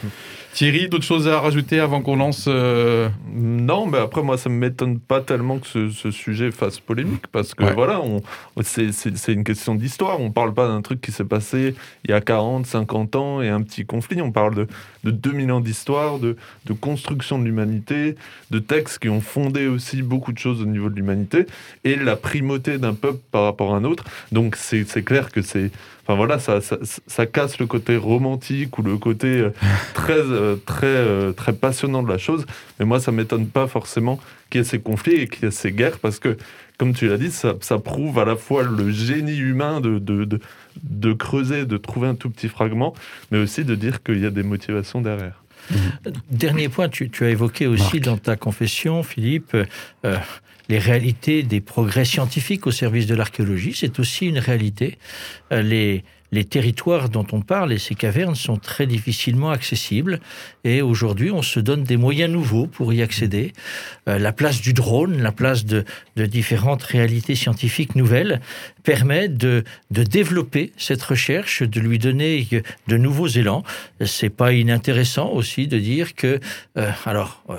[0.54, 4.54] Thierry, d'autres choses à rajouter avant qu'on lance euh, Non, mais après, moi, ça me
[4.54, 7.74] m'étonne pas tellement que ce, ce sujet fasse polémique, parce que Ouais.
[7.74, 8.22] voilà, on,
[8.62, 10.20] c'est, une question d'histoire.
[10.20, 13.48] On parle pas d'un truc qui s'est passé il y a 40, 50 ans et
[13.48, 14.22] un petit conflit.
[14.22, 14.68] On parle de,
[15.02, 16.36] de 2000 ans d'histoire, de,
[16.66, 18.14] de construction de l'humanité,
[18.52, 21.46] de textes qui ont fondé aussi beaucoup de choses au niveau de l'humanité
[21.82, 24.04] et la primauté d'un peuple par rapport à un autre.
[24.30, 25.72] Donc, c'est clair que c'est.
[26.06, 29.50] Enfin voilà, ça, ça, ça casse le côté romantique ou le côté euh,
[29.94, 32.44] très, euh, très, euh, très passionnant de la chose.
[32.78, 35.50] Mais moi, ça m'étonne pas forcément qu'il y ait ces conflits et qu'il y ait
[35.50, 36.36] ces guerres parce que,
[36.76, 40.24] comme tu l'as dit, ça, ça prouve à la fois le génie humain de, de,
[40.24, 40.40] de,
[40.82, 42.92] de creuser, de trouver un tout petit fragment,
[43.30, 45.40] mais aussi de dire qu'il y a des motivations derrière.
[46.30, 48.00] Dernier point, tu, tu as évoqué aussi Marc.
[48.00, 49.56] dans ta confession, Philippe,
[50.04, 50.16] euh,
[50.68, 53.74] les réalités des progrès scientifiques au service de l'archéologie.
[53.74, 54.98] C'est aussi une réalité.
[55.52, 60.20] Euh, les, les territoires dont on parle et ces cavernes sont très difficilement accessibles.
[60.64, 63.52] Et aujourd'hui, on se donne des moyens nouveaux pour y accéder.
[64.08, 65.84] Euh, la place du drone, la place de,
[66.16, 68.40] de différentes réalités scientifiques nouvelles
[68.82, 72.48] permet de, de développer cette recherche, de lui donner
[72.88, 73.62] de nouveaux élans.
[74.04, 76.40] C'est pas inintéressant aussi de dire que,
[76.76, 77.54] euh, alors, euh,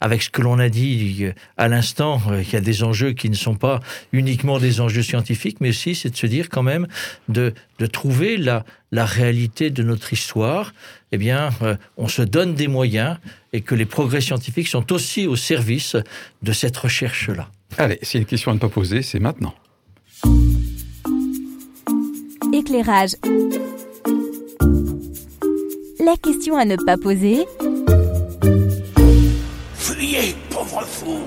[0.00, 3.12] avec ce que l'on a dit euh, à l'instant, euh, il y a des enjeux
[3.12, 3.80] qui ne sont pas
[4.12, 6.86] uniquement des enjeux scientifiques, mais aussi c'est de se dire quand même
[7.28, 10.74] de, de trouver la, la réalité de notre histoire.
[11.12, 13.18] Eh bien, euh, on se donne des moyens
[13.52, 15.96] et que les progrès scientifiques sont aussi au service
[16.42, 17.48] de cette recherche-là.
[17.78, 19.54] Allez, s'il y a une question à ne pas poser, c'est maintenant.
[22.52, 23.10] Éclairage.
[26.04, 27.38] La question à ne pas poser
[31.04, 31.20] fou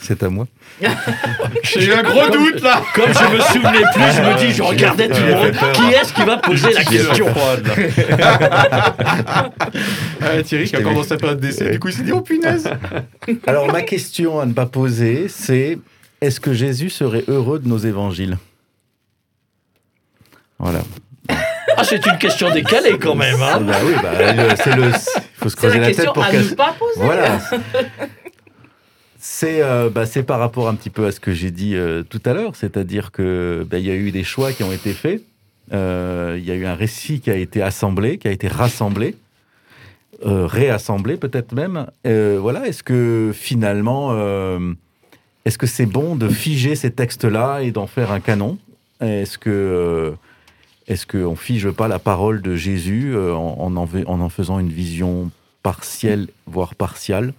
[0.00, 0.46] C'est à moi.
[1.62, 4.62] J'ai eu un gros doute là Comme je me souvenais plus, je me dis, je
[4.62, 5.52] regardais tout le monde.
[5.74, 7.26] Qui est-ce qui va poser la question
[10.22, 12.70] Ah, Thierry qui a commencé à période d'essai, du coup il s'est dit oh punaise
[13.46, 15.78] Alors, ma question à ne pas poser, c'est
[16.20, 18.38] est-ce que Jésus serait heureux de nos évangiles?
[20.58, 20.80] Voilà.
[21.78, 23.40] Ah, c'est une question décalée quand même.
[23.40, 24.88] Hein bah oui, bah, le- c'est le.
[24.88, 26.36] Il faut se creuser la la, tête question pour à que.
[26.36, 26.92] ne pas poser.
[27.00, 27.38] Voilà.
[29.20, 32.02] C'est euh, bah, c'est par rapport un petit peu à ce que j'ai dit euh,
[32.08, 34.92] tout à l'heure, c'est-à-dire que bah, il y a eu des choix qui ont été
[34.92, 35.22] faits,
[35.72, 39.16] Euh, il y a eu un récit qui a été assemblé, qui a été rassemblé,
[40.24, 41.86] euh, réassemblé peut-être même.
[42.06, 44.72] Euh, voilà, est-ce que finalement, euh,
[45.44, 48.56] est-ce que c'est bon de figer ces textes-là et d'en faire un canon?
[49.02, 50.12] Est-ce que euh,
[50.88, 55.30] est-ce qu'on fige pas la parole de Jésus euh, en, en, faisant une vision
[55.62, 57.32] partielle, voire partiale?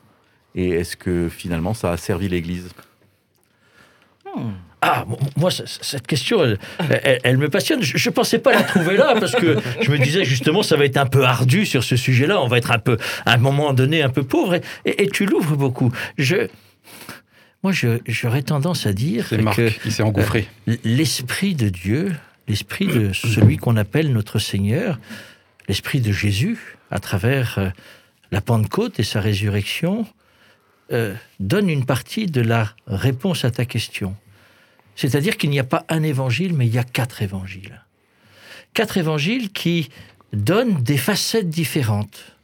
[0.56, 2.70] Et est-ce que finalement ça a servi l'Église?
[4.82, 6.58] Ah, moi, cette question, elle,
[7.04, 7.82] elle- elle me passionne.
[7.82, 10.86] Je ne pensais pas la trouver là, parce que je me disais justement, ça va
[10.86, 12.42] être un peu ardu sur ce sujet-là.
[12.42, 14.54] On va être un peu, à un moment donné, un peu pauvre.
[14.56, 15.92] Et, et- et tu l'ouvres beaucoup.
[16.18, 16.48] Je,
[17.62, 20.48] moi, je- j'aurais tendance à dire C'est Marc que qui s'est engouffré.
[20.86, 22.14] l'esprit de Dieu,
[22.50, 25.00] l'esprit de celui qu'on appelle notre Seigneur,
[25.68, 27.70] l'esprit de Jésus, à travers euh,
[28.32, 30.08] la Pentecôte et sa résurrection,
[30.92, 34.16] euh, donne une partie de la réponse à ta question.
[34.96, 37.86] C'est-à-dire qu'il n'y a pas un évangile, mais il y a quatre évangiles.
[38.74, 39.90] Quatre évangiles qui
[40.34, 42.36] donnent des facettes différentes.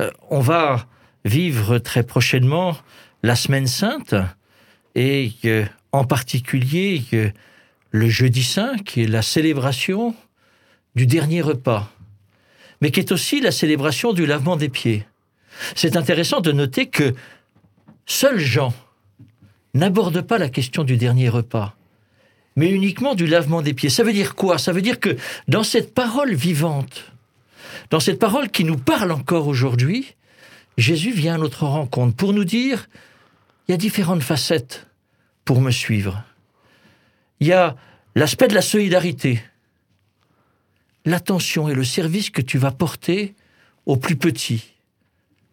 [0.00, 0.86] Euh, on va
[1.24, 2.76] vivre très prochainement
[3.22, 4.14] la Semaine Sainte,
[4.94, 5.32] et
[5.92, 7.04] en particulier
[7.90, 10.14] le jeudi saint, qui est la célébration
[10.94, 11.90] du dernier repas,
[12.80, 15.06] mais qui est aussi la célébration du lavement des pieds.
[15.74, 17.14] C'est intéressant de noter que
[18.06, 18.72] seul Jean
[19.74, 21.76] n'aborde pas la question du dernier repas,
[22.56, 23.90] mais uniquement du lavement des pieds.
[23.90, 24.58] Ça veut dire quoi?
[24.58, 27.12] Ça veut dire que dans cette parole vivante,
[27.90, 30.14] dans cette parole qui nous parle encore aujourd'hui,
[30.76, 32.88] Jésus vient à notre rencontre pour nous dire,
[33.66, 34.86] il y a différentes facettes
[35.44, 36.22] pour me suivre.
[37.40, 37.76] Il y a
[38.14, 39.42] l'aspect de la solidarité,
[41.04, 43.34] l'attention et le service que tu vas porter
[43.86, 44.74] aux plus petits,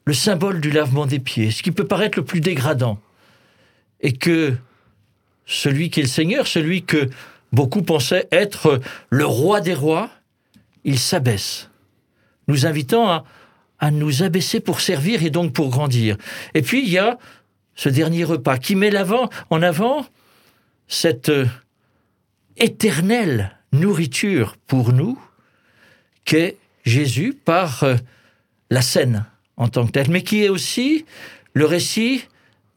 [0.06, 3.00] le symbole du lavement des pieds, ce qui peut paraître le plus dégradant,
[4.02, 4.56] et que
[5.46, 7.10] celui qui est le Seigneur, celui que
[7.52, 10.10] beaucoup pensaient être le roi des rois,
[10.84, 11.70] il s'abaisse,
[12.48, 13.26] nous invitant à,
[13.80, 16.18] à nous abaisser pour servir et donc pour grandir.
[16.54, 17.18] Et puis il y a
[17.76, 20.06] ce dernier repas qui met l'avant, en avant
[20.88, 21.46] cette euh,
[22.58, 25.20] éternelle nourriture pour nous
[26.24, 27.96] qu'est Jésus par euh,
[28.70, 29.26] la scène
[29.58, 31.06] en tant que telle, mais qui est aussi
[31.54, 32.26] le récit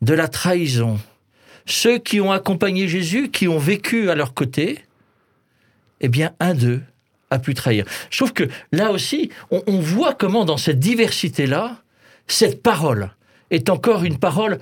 [0.03, 0.99] de la trahison.
[1.67, 4.85] Ceux qui ont accompagné Jésus, qui ont vécu à leur côté,
[6.01, 6.83] eh bien, un d'eux
[7.31, 7.85] a pu trahir.
[8.11, 11.83] Je trouve que là aussi, on, on voit comment dans cette diversité-là,
[12.27, 13.11] cette parole
[13.51, 14.59] est encore une parole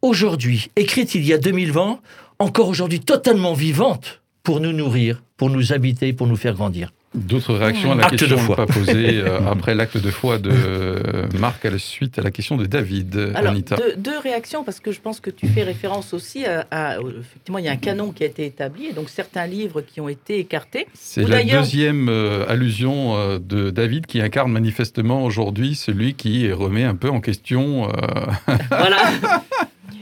[0.00, 2.00] aujourd'hui, écrite il y a 2000 ans,
[2.38, 6.92] encore aujourd'hui totalement vivante pour nous nourrir, pour nous habiter, pour nous faire grandir.
[7.14, 8.54] D'autres réactions à la Acte de question foi.
[8.56, 12.30] pas posée euh, après l'acte de foi de euh, Marc à la suite à la
[12.30, 13.32] question de David.
[13.34, 13.76] Alors, Anita.
[13.76, 17.58] deux, deux réactions, parce que je pense que tu fais référence aussi à, à- Effectivement,
[17.58, 20.08] il y a un canon qui a été établi, et donc certains livres qui ont
[20.10, 20.86] été écartés.
[20.92, 26.84] C'est la deuxième euh, allusion euh, de David qui incarne manifestement aujourd'hui celui qui remet
[26.84, 27.88] un peu en question.
[27.88, 28.98] euh, voilà.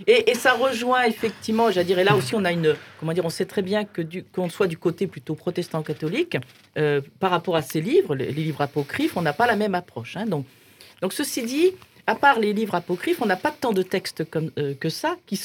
[0.08, 3.30] Et, ça rejoint effectivement, j'allais dire, et là aussi on a une, comment dire, on
[3.30, 6.36] sait très bien que qu'on soit du côté plutôt protestant catholique,
[6.78, 10.16] euh, par rapport à ces livres, les, livres apocryphes, on n'a pas la même approche.
[10.16, 10.26] hein.
[10.26, 10.46] donc,
[11.02, 11.72] donc ceci dit,
[12.06, 15.16] à part les livres apocryphes, on n'a pas tant de textes comme, euh, que ça
[15.26, 15.40] qui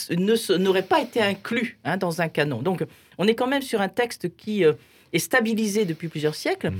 [0.60, 2.62] n'auraient pas été inclus hein, dans un canon.
[2.62, 2.86] Donc
[3.17, 4.74] on est quand même sur un texte qui euh,
[5.13, 6.71] est stabilisé depuis plusieurs siècles.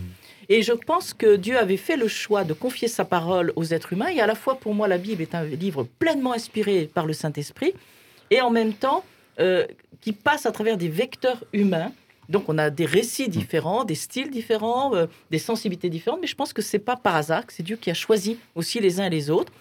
[0.50, 3.94] Et je pense que Dieu avait fait le choix de confier sa parole aux êtres
[3.94, 4.10] humains.
[4.10, 7.14] Et à la fois, pour moi, la Bible est un livre pleinement inspiré par le
[7.14, 7.74] Saint-Esprit
[8.30, 9.04] et en même temps
[9.40, 9.66] euh,
[10.02, 11.92] qui passe à travers des vecteurs humains.
[12.28, 16.36] Donc on a des récits différents, des styles différents, euh, des sensibilités différentes, mais je
[16.36, 19.06] pense que c'est pas par hasard, que c'est Dieu qui a choisi aussi les uns
[19.06, 19.52] et les autres.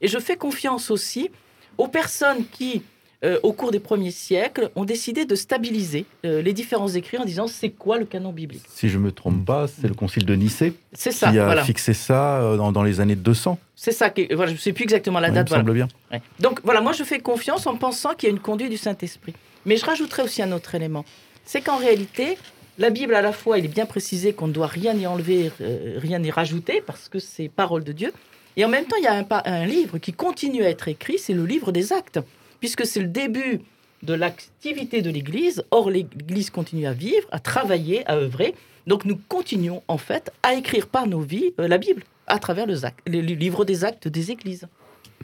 [0.00, 1.30] Et je fais confiance aussi
[1.78, 2.82] aux personnes qui,
[3.24, 7.24] euh, au cours des premiers siècles, ont décidé de stabiliser euh, les différents écrits en
[7.24, 8.62] disant c'est quoi le canon biblique?
[8.68, 11.64] Si je me trompe pas, c'est le concile de Nicée C'est qui ça, a voilà.
[11.64, 13.58] fixé ça euh, dans, dans les années 200.
[13.74, 14.10] C'est ça.
[14.10, 15.46] Qui, voilà, je ne sais plus exactement la Ouais, il date.
[15.46, 15.62] me voilà.
[15.62, 15.88] semble bien.
[16.12, 16.22] Ouais.
[16.40, 19.34] Donc voilà, moi je fais confiance en pensant qu'il y a une conduite du Saint-Esprit.
[19.66, 21.04] Mais je rajouterai aussi un autre élément.
[21.44, 22.38] C'est qu'en réalité,
[22.78, 25.50] la Bible, à la fois, il est bien précisé qu'on ne doit rien y enlever,
[25.60, 28.12] euh, rien y rajouter, parce que c'est parole de Dieu.
[28.56, 31.32] Et en même temps, il y a un livre qui continue à être écrit, c'est
[31.32, 32.20] le livre des actes,
[32.60, 33.60] puisque c'est le début
[34.02, 35.64] de l'activité de l'Église.
[35.70, 38.54] Or, l'Église continue à vivre, à travailler, à œuvrer.
[38.86, 42.66] Donc nous continuons en fait à écrire par nos vies euh, la Bible à travers
[42.66, 42.74] le,
[43.06, 44.66] le livre des actes des Églises.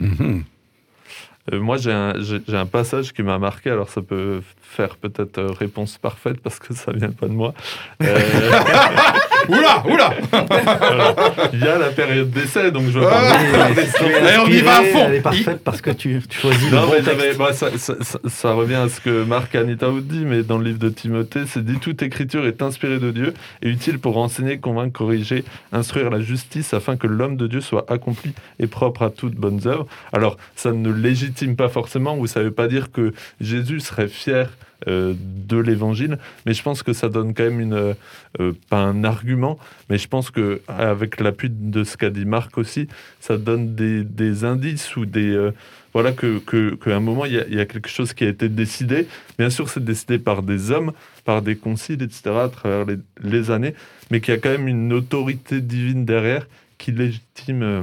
[0.01, 0.45] Mhm.
[1.53, 3.71] Euh, moi, j'ai un, passage qui m'a marqué.
[3.71, 7.53] Alors, ça peut faire peut-être euh, réponse parfaite parce que ça vient pas de moi.
[8.03, 8.21] Euh,
[9.49, 10.15] Oula, oula
[11.53, 13.11] Il y a la période d'essai, donc je veux Ah.
[13.11, 13.65] pas.
[13.65, 15.05] Allez, on y va à fond.
[15.09, 17.21] Elle est parfaite parce que tu, tu choisis le Non, bon mais, texte.
[17.21, 20.59] mais, bah, ça, ça- ça- ça revient à ce que Marc Anitaoud dit, mais dans
[20.59, 24.17] le livre de Timothée, c'est dit toute écriture est inspirée de Dieu et utile pour
[24.19, 29.03] enseigner, convaincre, corriger, instruire la justice afin que l'homme de Dieu soit accompli et propre
[29.03, 29.87] à toutes bonnes œuvres.
[30.13, 34.09] Alors, ça ne légitime pas forcément, ou ça ne veut pas dire que Jésus serait
[34.09, 34.49] fier
[34.87, 37.95] de l'évangile, mais je pense que ça donne quand même une, euh,
[38.41, 42.59] euh, pas un argument, mais je pense que avec l'appui de ce qu'a dit Marc
[42.59, 42.89] aussi,
[43.21, 45.53] ça donne des, des indices ou des euh,
[45.93, 49.07] voilà que qu'à un moment il y, y a quelque chose qui a été décidé.
[49.39, 50.93] Bien sûr, c'est décidé par des hommes,
[51.25, 52.31] par des conciles, etc.
[52.31, 53.75] à travers les, les années,
[54.11, 56.47] mais qu'il y a quand même une autorité divine derrière
[56.79, 57.83] qui légitime euh,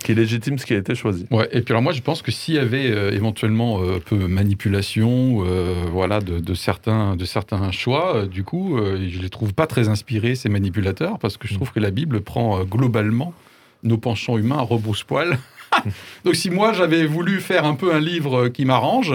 [0.00, 1.26] qui légitime ce qui a été choisi.
[1.30, 4.00] Ouais, et puis alors moi je pense que s'il y avait euh, éventuellement euh, un
[4.00, 9.52] peu manipulation euh, voilà, de, de certains, de certains choix, du coup je les trouve
[9.54, 13.34] pas très inspirés ces manipulateurs parce que je trouve que la Bible prend globalement
[13.82, 15.38] nos penchants humains à rebrousse-poil.
[16.24, 19.14] Donc si moi j'avais voulu faire un peu un livre qui m'arrange,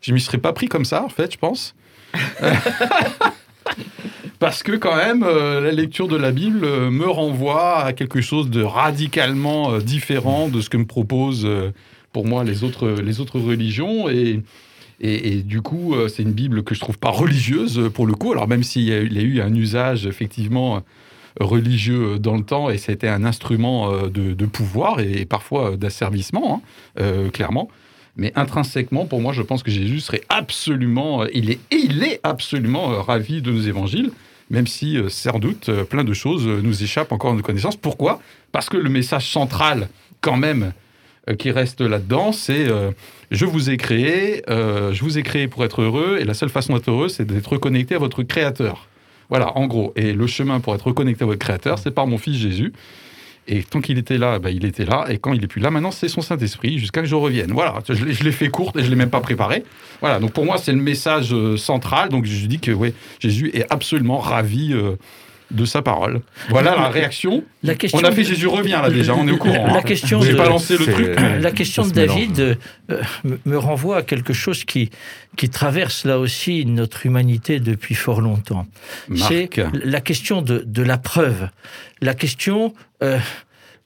[0.00, 1.74] je m'y serais pas pris comme ça en fait je pense.
[4.38, 8.20] Parce que quand même, euh, la lecture de la Bible euh, me renvoie à quelque
[8.20, 11.48] chose de radicalement euh, différent de ce que me proposent
[12.12, 14.08] pour moi les autres, les autres religions.
[14.08, 14.42] Et,
[15.00, 18.32] et, du coup, c'est une Bible que je trouve pas religieuse pour le coup.
[18.32, 20.82] Alors même s'il y, a eu- un usage effectivement
[21.40, 26.62] religieux dans le temps et c'était un instrument de, pouvoir et, parfois d'asservissement,
[26.98, 27.68] hein, clairement.
[28.16, 32.20] Mais intrinsèquement, pour moi, je pense que Jésus serait absolument, euh, il est, il est
[32.22, 34.10] absolument euh, ravi de nos évangiles,
[34.50, 37.76] même si, euh, sans doute, plein de choses nous échappent encore à nos connaissances.
[37.76, 38.20] Pourquoi?
[38.52, 39.88] Parce que le message central,
[40.20, 40.72] quand même,
[41.38, 42.66] qui reste là-dedans, c'est
[43.30, 46.74] je vous ai créé, je vous ai créé pour être heureux, et la seule façon
[46.74, 48.88] d'être heureux, c'est d'être reconnecté à votre Créateur.
[49.30, 49.92] Voilà, en gros.
[49.96, 52.72] Et le chemin pour être reconnecté à votre Créateur, c'est par mon Fils Jésus.
[53.48, 55.06] Et tant qu'il était là, bah, il était là.
[55.08, 57.50] Et quand il est plus là, maintenant, c'est son Saint-Esprit jusqu'à que je revienne.
[57.52, 59.64] Voilà, je l'ai- fait courte et je l'ai même pas préparé.
[60.00, 62.08] Voilà, donc pour moi, c'est le message euh, central.
[62.08, 64.96] Donc je dis que ouais, Jésus est absolument ravi euh,
[65.52, 66.20] de sa parole.
[66.48, 67.44] Voilà la réaction.
[67.62, 69.66] La question On a fait de- Jésus revient là déjà, on est au courant.
[69.66, 69.82] La hein.
[69.82, 71.08] question J'ai de- pas lancé le truc.
[71.40, 71.92] La question de.
[71.92, 72.54] David euh,
[73.44, 74.90] me- renvoie à quelque chose qui,
[75.36, 78.66] qui traverse là aussi notre humanité depuis fort longtemps.
[79.14, 79.48] C'est
[79.84, 81.48] la question de, de la preuve,
[82.00, 83.18] la question euh,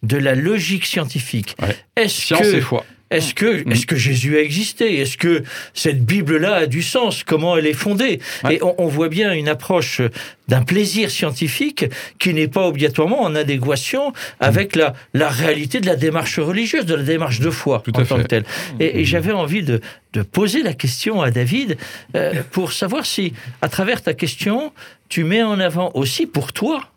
[0.02, 1.56] de la logique scientifique.
[1.60, 1.76] Ouais.
[1.96, 2.84] Est-ce Science que, et foi.
[3.10, 3.72] Est-ce que, Mm.
[3.72, 4.98] est-ce que Jésus a existé?
[5.00, 5.42] Est-ce que
[5.74, 7.22] cette Bible-là a du sens?
[7.24, 8.20] Comment elle est fondée?
[8.44, 8.56] Ouais.
[8.56, 10.00] Et on, on voit bien une approche
[10.48, 11.86] d'un plaisir scientifique
[12.18, 16.94] qui n'est pas obligatoirement en adéquation avec la, la réalité de la démarche religieuse, de
[16.94, 18.22] la démarche de foi Tout en tant fait.
[18.22, 18.44] que telle.
[18.80, 19.80] Et, et j'avais envie de,
[20.12, 21.76] de poser la question à David
[22.16, 24.72] euh, pour savoir si, à travers ta question,
[25.08, 26.90] tu mets en avant aussi pour toi,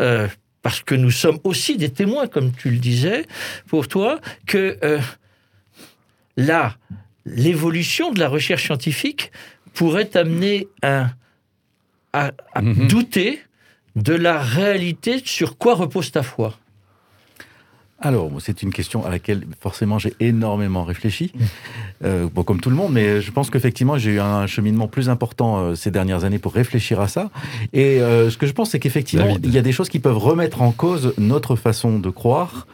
[0.00, 0.26] euh,
[0.62, 3.24] parce que nous sommes aussi des témoins, comme tu le disais,
[3.68, 4.98] pour toi, que euh,
[6.36, 6.76] là,
[7.26, 9.30] l'évolution de la recherche scientifique
[9.74, 11.10] pourrait amener un-
[12.12, 12.88] à, à Mhm.
[12.88, 13.40] douter
[13.96, 16.54] de la réalité sur quoi repose ta foi.
[18.02, 21.32] Alors, c'est une question à laquelle forcément j'ai énormément réfléchi,
[22.02, 25.10] euh, bon, comme tout le monde, mais je pense qu'effectivement j'ai eu un cheminement plus
[25.10, 27.30] important euh, ces dernières années pour réfléchir à ça.
[27.74, 30.16] Et euh, ce que je pense, c'est qu'effectivement, il y a des choses qui peuvent
[30.16, 32.66] remettre en cause notre façon de croire.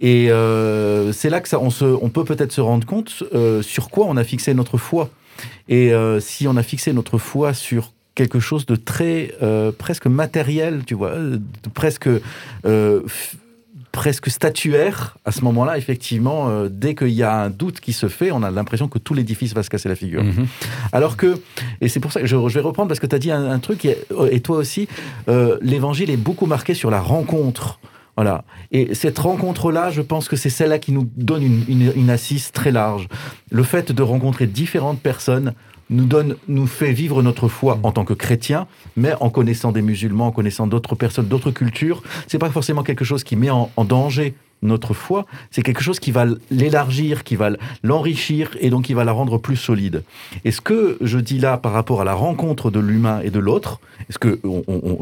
[0.00, 3.62] Et euh, c'est là que ça, on, se, on peut peut-être se rendre compte euh,
[3.62, 5.10] sur quoi on a fixé notre foi.
[5.68, 10.06] Et euh, si on a fixé notre foi sur quelque chose de très euh, presque
[10.06, 12.08] matériel, tu vois, euh, de presque
[12.64, 13.02] euh,
[13.92, 18.08] presque statuaire, à ce moment-là, effectivement, euh, dès qu'il y a un doute qui se
[18.08, 20.22] fait, on a l'impression que tout l'édifice va se casser la figure.
[20.22, 20.46] Mhm.
[20.92, 21.40] Alors que,
[21.80, 23.50] et c'est pour ça que je, je vais reprendre parce que tu as dit un,
[23.50, 23.98] un truc, et,
[24.30, 24.86] et toi aussi,
[25.28, 27.80] euh, l'évangile est beaucoup marqué sur la rencontre.
[28.16, 28.44] Voilà.
[28.72, 32.70] Et cette rencontre-là, je pense que c'est celle-là qui nous donne une, une- assise très
[32.72, 33.08] large.
[33.50, 35.54] Le fait de rencontrer différentes personnes
[35.90, 39.82] nous donne, nous fait vivre notre foi en tant que chrétien, mais en connaissant des
[39.82, 42.02] musulmans, en connaissant d'autres personnes, d'autres cultures.
[42.26, 46.10] C'est pas forcément quelque chose qui met en danger notre foi, c'est quelque chose qui
[46.10, 47.50] va l'élargir, qui va
[47.82, 50.02] l'enrichir et donc qui va la rendre plus solide.
[50.44, 53.38] Et ce que je dis là par rapport à la rencontre de l'humain et de
[53.38, 54.40] l'autre, ce que,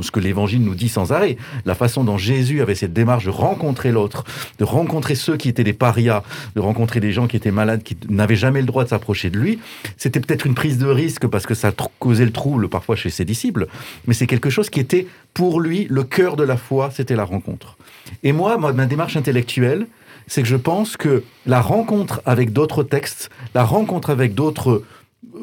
[0.01, 3.31] ce que l'évangile nous dit sans arrêt, la façon dont Jésus avait cette démarche de
[3.31, 4.25] rencontrer l'autre,
[4.59, 6.23] de rencontrer ceux qui étaient des parias,
[6.55, 9.39] de rencontrer des gens qui étaient malades, qui n'avaient jamais le droit de s'approcher de
[9.39, 9.59] lui,
[9.97, 13.25] c'était peut-être une prise de risque parce que ça causait le trouble parfois chez ses
[13.25, 13.67] disciples,
[14.07, 17.25] mais c'est quelque chose qui était pour lui le cœur de la foi, c'était la
[17.25, 17.77] rencontre.
[18.23, 19.87] Et moi, ma démarche intellectuelle,
[20.29, 24.83] c'est que je pense que la rencontre avec d'autres textes, la rencontre avec d'autres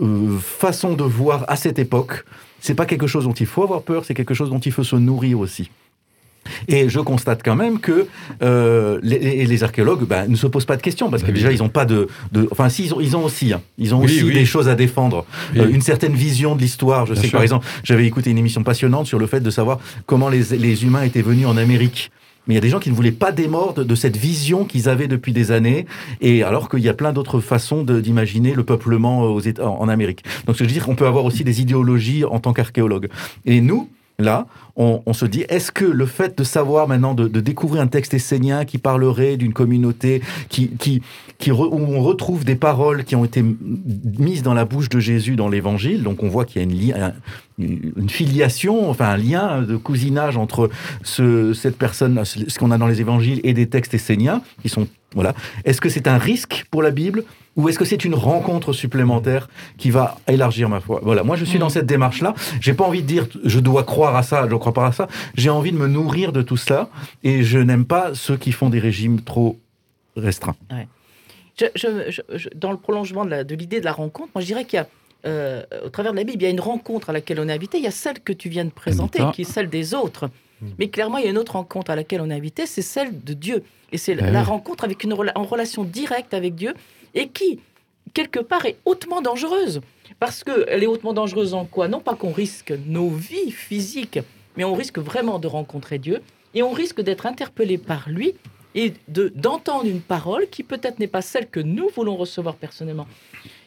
[0.01, 2.23] euh, façons de voir à cette époque,
[2.59, 4.83] c'est pas quelque chose dont il faut avoir peur, c'est quelque chose dont il faut
[4.83, 5.69] se nourrir aussi.
[6.67, 8.07] Et je constate quand même que
[8.43, 11.69] euh, les, archéologues ben, ne se posent pas de questions parce que déjà ils n'ont
[11.69, 14.23] pas de, de, enfin si ils ont, ils ont aussi, hein, ils ont Oui, aussi
[14.23, 14.33] oui.
[14.33, 15.61] des choses à défendre, Oui.
[15.61, 17.07] Euh, une certaine vision de l'histoire.
[17.07, 19.49] Je Bien sais que, par exemple, j'avais écouté une émission passionnante sur le fait de
[19.49, 22.11] savoir comment les, les humains étaient venus en Amérique.
[22.47, 24.89] Mais il y a des gens qui ne voulaient pas démordre de cette vision qu'ils
[24.89, 25.85] avaient depuis des années,
[26.21, 30.23] et alors qu'il y a plein d'autres façons d'imaginer le peuplement aux États, en Amérique.
[30.45, 33.09] Donc, je veux dire qu'on peut avoir aussi des idéologies en tant qu'archéologue.
[33.45, 33.89] Et nous,
[34.19, 34.47] là,
[34.77, 38.65] on, se dit, est-ce que le fait de savoir maintenant, de, découvrir un texte essénien
[38.65, 41.01] qui parlerait d'une communauté, qui, qui,
[41.37, 45.35] qui où on retrouve des paroles qui ont été mises dans la bouche de Jésus
[45.35, 47.13] dans l'Évangile, donc on voit qu'il y a
[47.57, 50.69] une filiation, enfin un lien de cousinage entre
[51.03, 54.87] ce, cette personne, ce qu'on a dans les Évangiles et des textes esséniens, qui sont
[55.13, 55.33] voilà.
[55.63, 57.23] Est-ce que c'est un risque pour la Bible
[57.55, 59.47] ou est-ce que c'est une rencontre supplémentaire
[59.77, 60.99] qui va élargir ma foi?
[61.03, 62.33] Voilà, moi je suis dans cette démarche-là.
[62.61, 65.07] J'ai pas envie de dire je dois croire à ça, je crois pas à ça.
[65.35, 66.89] J'ai envie de me nourrir de tout cela
[67.23, 69.57] et je n'aime pas ceux qui font des régimes trop
[70.17, 70.55] restreints.
[71.57, 74.65] Je- je- je- je- dans le prolongement de l'idée de la rencontre, moi je dirais
[74.65, 74.87] qu'il y a,
[75.25, 77.53] euh, au travers de la Bible, il y a une rencontre à laquelle on est
[77.53, 77.77] invité.
[77.77, 80.29] Il y a celle que tu viens de présenter, qui est celle des autres.
[80.79, 83.23] Mais clairement, il y a une autre rencontre à laquelle on est invité, c'est celle
[83.23, 83.63] de Dieu.
[83.91, 84.45] Et c'est Ah la oui.
[84.47, 86.73] rencontre avec une rela- en relation directe avec Dieu
[87.15, 87.59] et qui,
[88.13, 89.81] quelque part, est hautement dangereuse.
[90.19, 91.87] Parce qu'elle est hautement dangereuse en quoi?
[91.87, 94.19] Non pas qu'on risque nos vies physiques,
[94.55, 96.21] mais on risque vraiment de rencontrer Dieu
[96.53, 98.35] et on risque d'être interpellé par lui
[98.75, 103.07] et de d'entendre une parole qui peut-être n'est pas celle que nous voulons recevoir personnellement.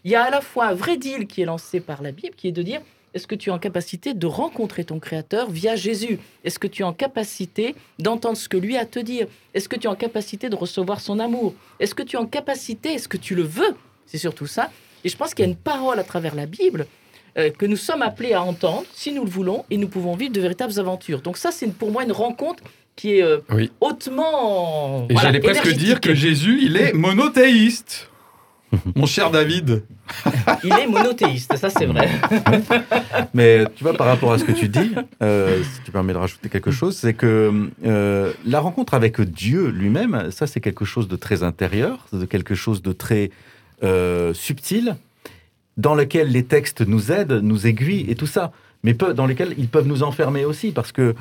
[0.05, 2.35] Il y a à la fois un vrai deal qui est lancé par la Bible,
[2.37, 2.81] qui est de dire
[3.15, 6.19] est-ce que tu es en capacité de rencontrer ton Créateur via Jésus?
[6.45, 9.27] Est-ce que tu es en capacité d'entendre ce que lui a à te dire?
[9.55, 11.55] Est-ce que tu es en capacité de recevoir son amour?
[11.81, 13.75] Est-ce que tu es en capacité Est-ce que tu le veux?
[14.07, 14.71] C'est surtout ça.
[15.05, 16.87] Et je pense qu'il y a une parole à travers la Bible
[17.39, 20.33] euh, que nous sommes appelés à entendre, si nous le voulons, et nous pouvons vivre
[20.33, 21.21] de véritables aventures.
[21.21, 22.63] Donc ça, c'est pour moi une rencontre
[22.97, 23.71] qui est euh, Oui.
[23.81, 25.07] hautement...
[25.09, 28.11] Et voilà, j'allais presque dire que Jésus, il est monothéiste.
[28.97, 29.85] Mon cher David.
[30.65, 32.09] Il est monothéiste, ça c'est vrai.
[33.35, 36.19] Mais tu vois, par rapport à ce que tu dis, euh, si tu permets de
[36.19, 41.09] rajouter quelque chose, c'est que euh, la rencontre avec Dieu lui-même, ça c'est quelque chose
[41.09, 43.31] de très intérieur, de quelque chose de très
[43.83, 44.97] euh, subtil,
[45.77, 48.53] dans lequel les textes nous aident, nous aiguillent et tout ça,
[48.83, 51.15] mais peu- dans lesquels ils peuvent nous enfermer aussi, parce que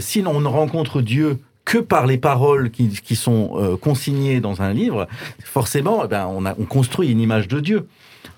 [0.00, 4.72] si on rencontre Dieu que par les paroles qui, qui sont euh, consignées dans un
[4.72, 5.06] livre,
[5.44, 7.86] forcément, eh ben, on, a, on construit une image de Dieu.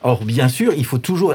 [0.03, 1.35] Or, bien sûr, il faut toujours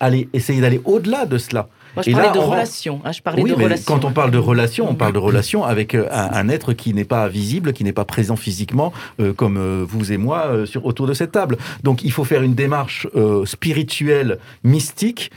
[0.00, 1.68] aller, essayer d'aller au-delà de cela.
[1.96, 3.00] Moi, je Et parlais là, de relations.
[3.04, 3.84] hein, je parlais oui, de mais relations.
[3.86, 6.92] quand on parle de relation, on parle de relation avec euh, un, un être qui
[6.92, 10.66] n'est pas visible, qui n'est pas présent physiquement, euh, comme euh, vous et moi euh,
[10.66, 11.56] sur, autour de cette table.
[11.84, 15.30] Donc il faut faire une démarche euh, spirituelle, mystique,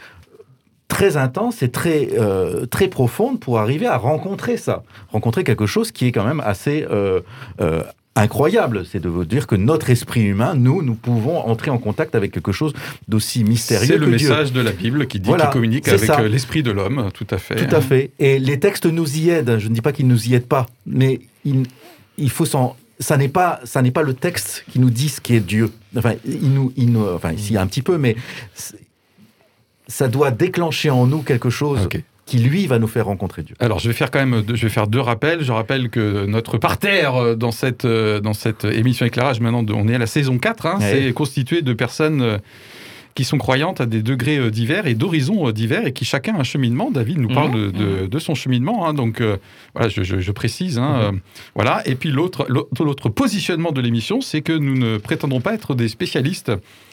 [0.88, 4.84] très intense et très, euh, très profonde pour arriver à rencontrer ça.
[5.12, 6.86] Rencontrer quelque chose qui est quand même assez...
[6.90, 7.22] euh,
[7.62, 7.84] euh,
[8.20, 12.16] incroyable, c'est de vous dire que notre esprit humain, nous, nous pouvons entrer en contact
[12.16, 12.74] avec quelque chose
[13.08, 14.30] d'aussi mystérieux C'est le que Dieu.
[14.30, 17.38] message de la Bible qui dit Voilà, qu'il communique avec l'esprit de l'homme, tout à
[17.38, 17.56] fait.
[17.68, 18.10] Tout à fait.
[18.18, 19.60] Et les textes nous y aident.
[19.60, 21.64] Je ne dis pas qu'ils nous y aident pas, mais ils,
[22.18, 25.22] il faut s'en ça n'est pas ça n'est pas le texte qui nous dit ce
[25.22, 25.70] qui est Dieu.
[25.96, 28.16] Enfin, il nous, il nous enfin ici un petit peu, mais
[29.88, 31.88] ça doit déclencher en nous quelque chose
[32.26, 33.56] qui lui va nous faire rencontrer Dieu.
[33.60, 35.44] Alors, je vais faire quand même, deux- je vais faire deux rappels.
[35.44, 39.88] Je rappelle que notre parterre euh, dans cette, euh, dans cette émission éclairage, maintenant, on
[39.88, 41.04] est à la saison 4, hein, Ouais.
[41.06, 42.38] c'est constitué de personnes euh,
[43.18, 46.36] qui sont croyantes à des degrés euh, divers et d'horizons euh, divers et qui chacun
[46.36, 46.92] a un cheminement.
[46.92, 49.38] David nous parle de, de- de son cheminement, hein, donc euh,
[49.74, 50.78] voilà, je, je- je précise.
[50.78, 51.12] hein, euh,
[51.56, 51.82] voilà.
[51.88, 52.46] Et puis l'autre,
[53.10, 56.52] positionnement de l'émission, c'est que nous ne prétendons pas être des spécialistes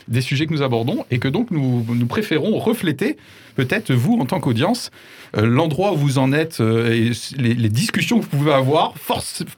[0.08, 3.16] des sujets que nous abordons et que donc nous, nous préférons refléter
[3.56, 4.90] peut-être vous en tant qu'audience
[5.36, 8.94] euh, l'endroit où vous en êtes et les, les discussions que vous pouvez avoir,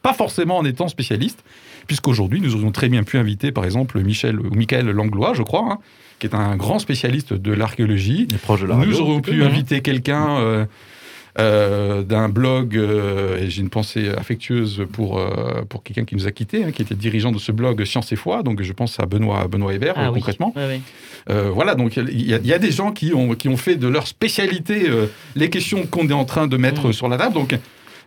[0.02, 1.42] pas forcément en étant spécialiste,
[1.88, 5.66] puisqu'aujourd'hui nous aurions très bien pu inviter par exemple Michel ou Michael Langlois, je crois,
[5.72, 5.78] hein,
[6.18, 8.26] qui est un grand spécialiste de l'archéologie.
[8.86, 10.64] Nous aurions pu inviter quelqu'un euh,
[11.38, 16.26] euh, d'un blog, euh, et j'ai une pensée affectueuse pour, euh, pour quelqu'un qui nous
[16.26, 18.98] a quittés, hein, qui était dirigeant de ce blog Science et Foi, donc je pense
[18.98, 20.14] à Benoît, Benoît Hébert Ah euh, oui.
[20.20, 20.54] concrètement.
[21.28, 23.56] Euh, voilà, donc il y, a- il y a des gens qui ont, qui ont
[23.58, 26.92] fait de leur spécialité euh, les questions qu'on est en train de mettre Mm.
[26.94, 27.34] sur la table.
[27.34, 27.58] Donc,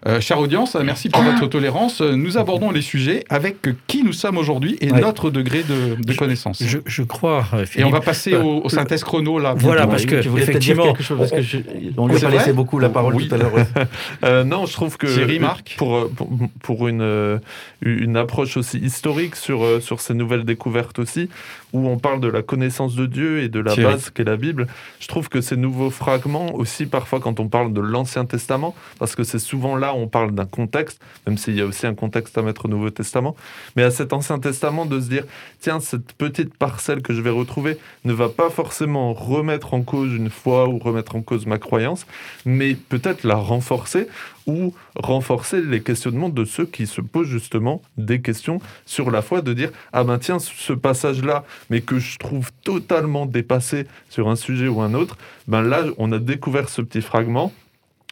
[0.08, 2.00] euh, chère audience, euh, merci pour votre tolérance.
[2.02, 5.02] Euh, Nous abordons les sujets avec qui nous sommes aujourd'hui et Ouais.
[5.02, 6.64] notre degré de, de connaissance.
[6.66, 9.54] Je, je crois, euh, Et Philippe, on va passer au, au synthèse chrono là.
[9.58, 11.58] Voilà, parce que, tu voulais dire effectivement, quelque chose parce que je-
[11.97, 13.28] on lui a laissé beaucoup la parole Oui.
[13.28, 13.52] tout à l'heure.
[14.24, 16.30] Euh, non, je trouve que Thierry, Marc pour, euh, pour,
[16.62, 17.38] pour une, euh,
[17.82, 21.30] une approche aussi historique sur, euh, sur ces nouvelles découvertes aussi,
[21.74, 23.93] où on parle de la connaissance de Dieu et de la Thierry.
[23.93, 24.67] base qu'est la Bible,
[24.99, 29.15] je trouve que ces nouveaux fragments aussi parfois quand on parle de l'Ancien Testament, parce
[29.15, 31.95] que c'est souvent là où on parle d'un contexte, même s'il y a aussi un
[31.95, 33.36] contexte à mettre au Nouveau Testament,
[33.76, 35.24] mais à cet Ancien Testament de se dire,
[35.59, 40.13] tiens, cette petite parcelle que je vais retrouver ne va pas forcément remettre en cause
[40.13, 42.05] une foi ou remettre en cause ma croyance,
[42.45, 44.07] mais peut-être la renforcer
[44.48, 49.42] ou renforcer les questionnements de ceux qui se posent justement des questions sur la foi,
[49.42, 54.36] de dire ah ben tiens ce passage-là, mais que je trouve totalement dépassé sur un
[54.36, 55.18] sujet ou un autre,
[55.48, 57.52] ben là on a découvert ce petit fragment.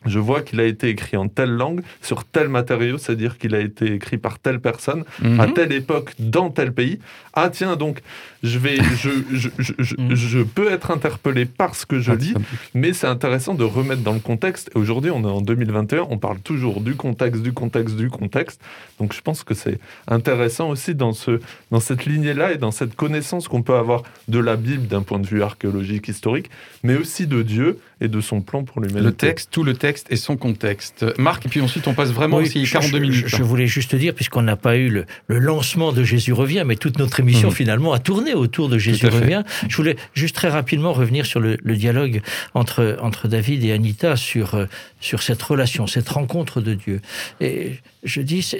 [0.05, 3.59] Je vois qu'il a été écrit en telle langue, sur tel matériau, c'est-à-dire qu'il a
[3.59, 5.39] été écrit par telle personne, Mhm.
[5.39, 6.99] à telle époque, dans tel pays.
[7.33, 7.99] Ah tiens, donc,
[8.43, 12.33] je, vais, je, je, je, je- je peux être interpellé par ce que je lis,
[12.75, 14.69] mais c'est intéressant de remettre dans le contexte.
[14.75, 18.61] Et aujourd'hui, on est en 2021, on parle toujours du contexte, du contexte, du contexte.
[18.99, 21.39] Donc je pense que c'est intéressant aussi dans, ce,
[21.71, 25.19] dans cette lignée-là et dans cette connaissance qu'on peut avoir de la Bible d'un point
[25.19, 26.49] de vue archéologique, historique,
[26.83, 29.05] mais aussi de Dieu et de son plan pour l'humanité.
[29.05, 31.05] Le texte, tout le texte et son contexte.
[31.17, 33.27] Marc, et puis ensuite on passe vraiment Oui, aussi je- 42 je, minutes.
[33.27, 36.63] Je, je voulais juste dire, puisqu'on n'a pas eu le, le lancement de Jésus revient,
[36.65, 37.55] mais toute notre émission Mhm.
[37.55, 39.43] finalement a tourné autour de Jésus revient.
[39.67, 42.21] Je voulais juste très rapidement revenir sur le, le dialogue
[42.53, 44.65] entre, entre David et Anita sur, euh,
[44.99, 47.01] sur cette relation, cette rencontre de Dieu.
[47.41, 48.51] Et je dis,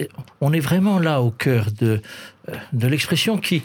[0.42, 2.02] on est vraiment là au cœur de,
[2.50, 3.62] euh, de l'expression qui,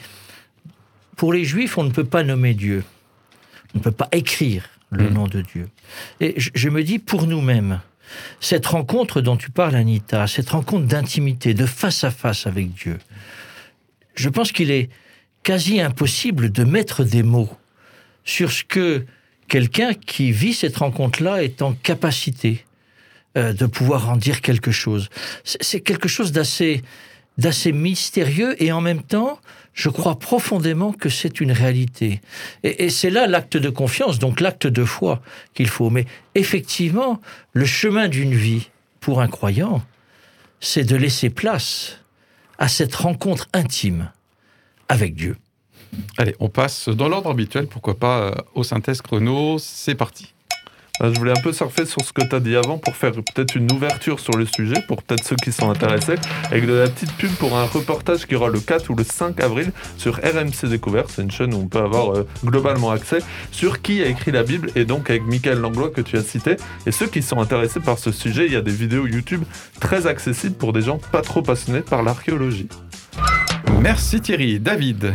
[1.17, 2.85] pour les Juifs, on ne peut pas nommer Dieu.
[3.75, 5.15] On ne peut pas écrire le Mhm.
[5.15, 5.69] nom de Dieu.
[6.21, 7.81] Et je, je me dis, pour nous-mêmes,
[8.41, 12.99] cette rencontre dont tu parles, Anita, cette rencontre d'intimité, de face à face avec Dieu,
[14.15, 14.91] je pense qu'il est
[15.43, 17.51] quasi impossible de mettre des mots
[18.25, 19.05] sur ce que
[19.49, 22.65] quelqu'un qui vit cette rencontre-là est en capacité
[23.37, 25.09] euh, de pouvoir en dire quelque chose.
[25.43, 26.83] C'est c'est quelque chose d'assez
[27.39, 29.41] d'assez mystérieux et en même temps,
[29.75, 32.21] je crois profondément que c'est une réalité.
[32.63, 35.23] Et, c'est là l'acte de confiance, donc l'acte de foi
[35.55, 35.91] qu'il faut.
[35.91, 37.21] Mais effectivement,
[37.53, 38.71] le chemin d'une vie
[39.01, 39.83] pour un croyant,
[40.61, 41.99] c'est de laisser place
[42.59, 44.11] à cette rencontre intime
[44.89, 45.37] avec Dieu.
[46.19, 49.59] Allez, on passe dans l'ordre habituel, pourquoi pas euh, aux synthèses chrono.
[49.59, 50.33] C'est parti.
[51.01, 53.13] Ah, Je voulais un peu surfer sur ce que tu as dit avant pour faire
[53.13, 56.89] peut-être une ouverture sur le sujet, pour peut-être ceux qui sont intéressés, avec de la
[56.89, 60.69] petite pub pour un reportage qui aura le 4 ou le 5 avril sur RMC
[60.69, 61.11] Découverte.
[61.15, 63.19] C'est une chaîne où on peut avoir euh, globalement accès
[63.51, 66.57] sur qui a écrit la Bible et donc avec Michael Langlois que tu as cité.
[66.87, 69.43] Et ceux qui sont intéressés par ce sujet, il y a des vidéos YouTube
[69.81, 72.69] très accessibles pour des gens pas trop passionnés par l'archéologie.
[73.81, 74.61] Merci Thierry.
[74.61, 75.15] David.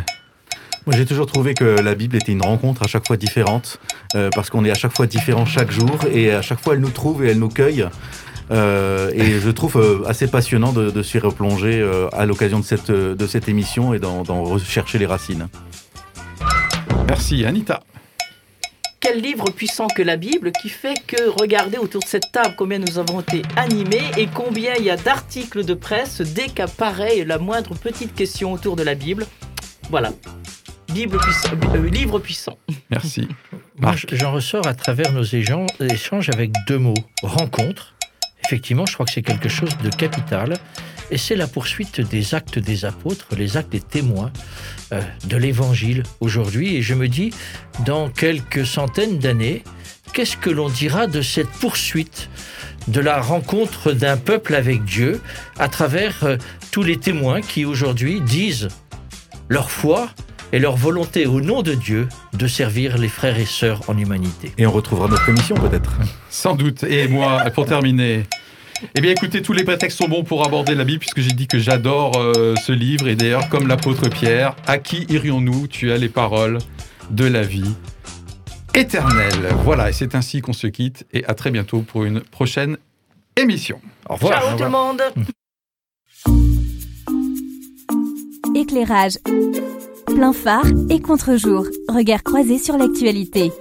[0.87, 3.77] Moi, j'ai toujours trouvé que la Bible était une rencontre à chaque fois différente,
[4.15, 6.79] euh, parce qu'on est à chaque fois différent chaque jour, et à chaque fois elle
[6.79, 7.85] nous trouve et elle nous cueille.
[8.51, 12.63] Euh, et je trouve euh, assez passionnant de, de s'y replonger euh, à l'occasion de
[12.63, 15.49] cette, de cette émission et d'en d'en rechercher les racines.
[17.09, 17.81] Merci Anita.
[19.01, 22.79] Quel livre puissant que la Bible qui fait que, regardez autour de cette table combien
[22.79, 27.39] nous avons été animés et combien il y a d'articles de presse dès qu'apparaît la
[27.39, 29.27] moindre petite question autour de la Bible.
[29.89, 30.11] Voilà.
[30.93, 32.57] Bible puissant, euh, livre puissant.
[32.89, 33.27] Merci.
[34.13, 36.93] J'en ressors à travers nos échanges, échanges avec deux mots.
[37.21, 37.95] Rencontre.
[38.45, 40.53] Effectivement, je crois que c'est quelque chose de capital.
[41.11, 44.31] et c'est la poursuite des actes des apôtres, les actes des témoins
[44.93, 46.75] euh, de l'Évangile aujourd'hui.
[46.75, 47.31] Et je me dis,
[47.85, 49.63] dans quelques centaines d'années,
[50.13, 52.29] qu'est-ce que l'on dira de cette poursuite
[52.87, 55.21] de la rencontre d'un peuple avec Dieu
[55.59, 56.37] à travers euh,
[56.71, 58.69] tous les témoins qui aujourd'hui disent
[59.49, 60.09] leur foi
[60.51, 64.51] et leur volonté au nom de Dieu de servir les frères et sœurs en humanité.
[64.57, 65.91] Et on retrouvera notre émission peut-être.
[66.29, 66.83] Sans doute.
[66.83, 68.23] Et moi, pour terminer,
[68.95, 71.47] eh bien écoutez, tous les prétextes sont bons pour aborder la Bible, puisque j'ai dit
[71.47, 73.07] que j'adore euh, ce livre.
[73.07, 76.59] Et d'ailleurs, comme l'apôtre Pierre, à qui irions-nous Tu as les paroles
[77.09, 77.75] de la vie
[78.73, 79.49] éternelle.
[79.63, 81.05] Voilà, et c'est ainsi qu'on se quitte.
[81.11, 82.77] Et à très bientôt pour une prochaine
[83.35, 83.81] émission.
[84.09, 84.41] Au revoir.
[84.41, 85.01] Ciao tout le monde
[88.55, 89.17] Éclairage.
[90.17, 91.67] Plein phare et contre-jour.
[91.87, 93.51] Regard croisé sur l'actualité.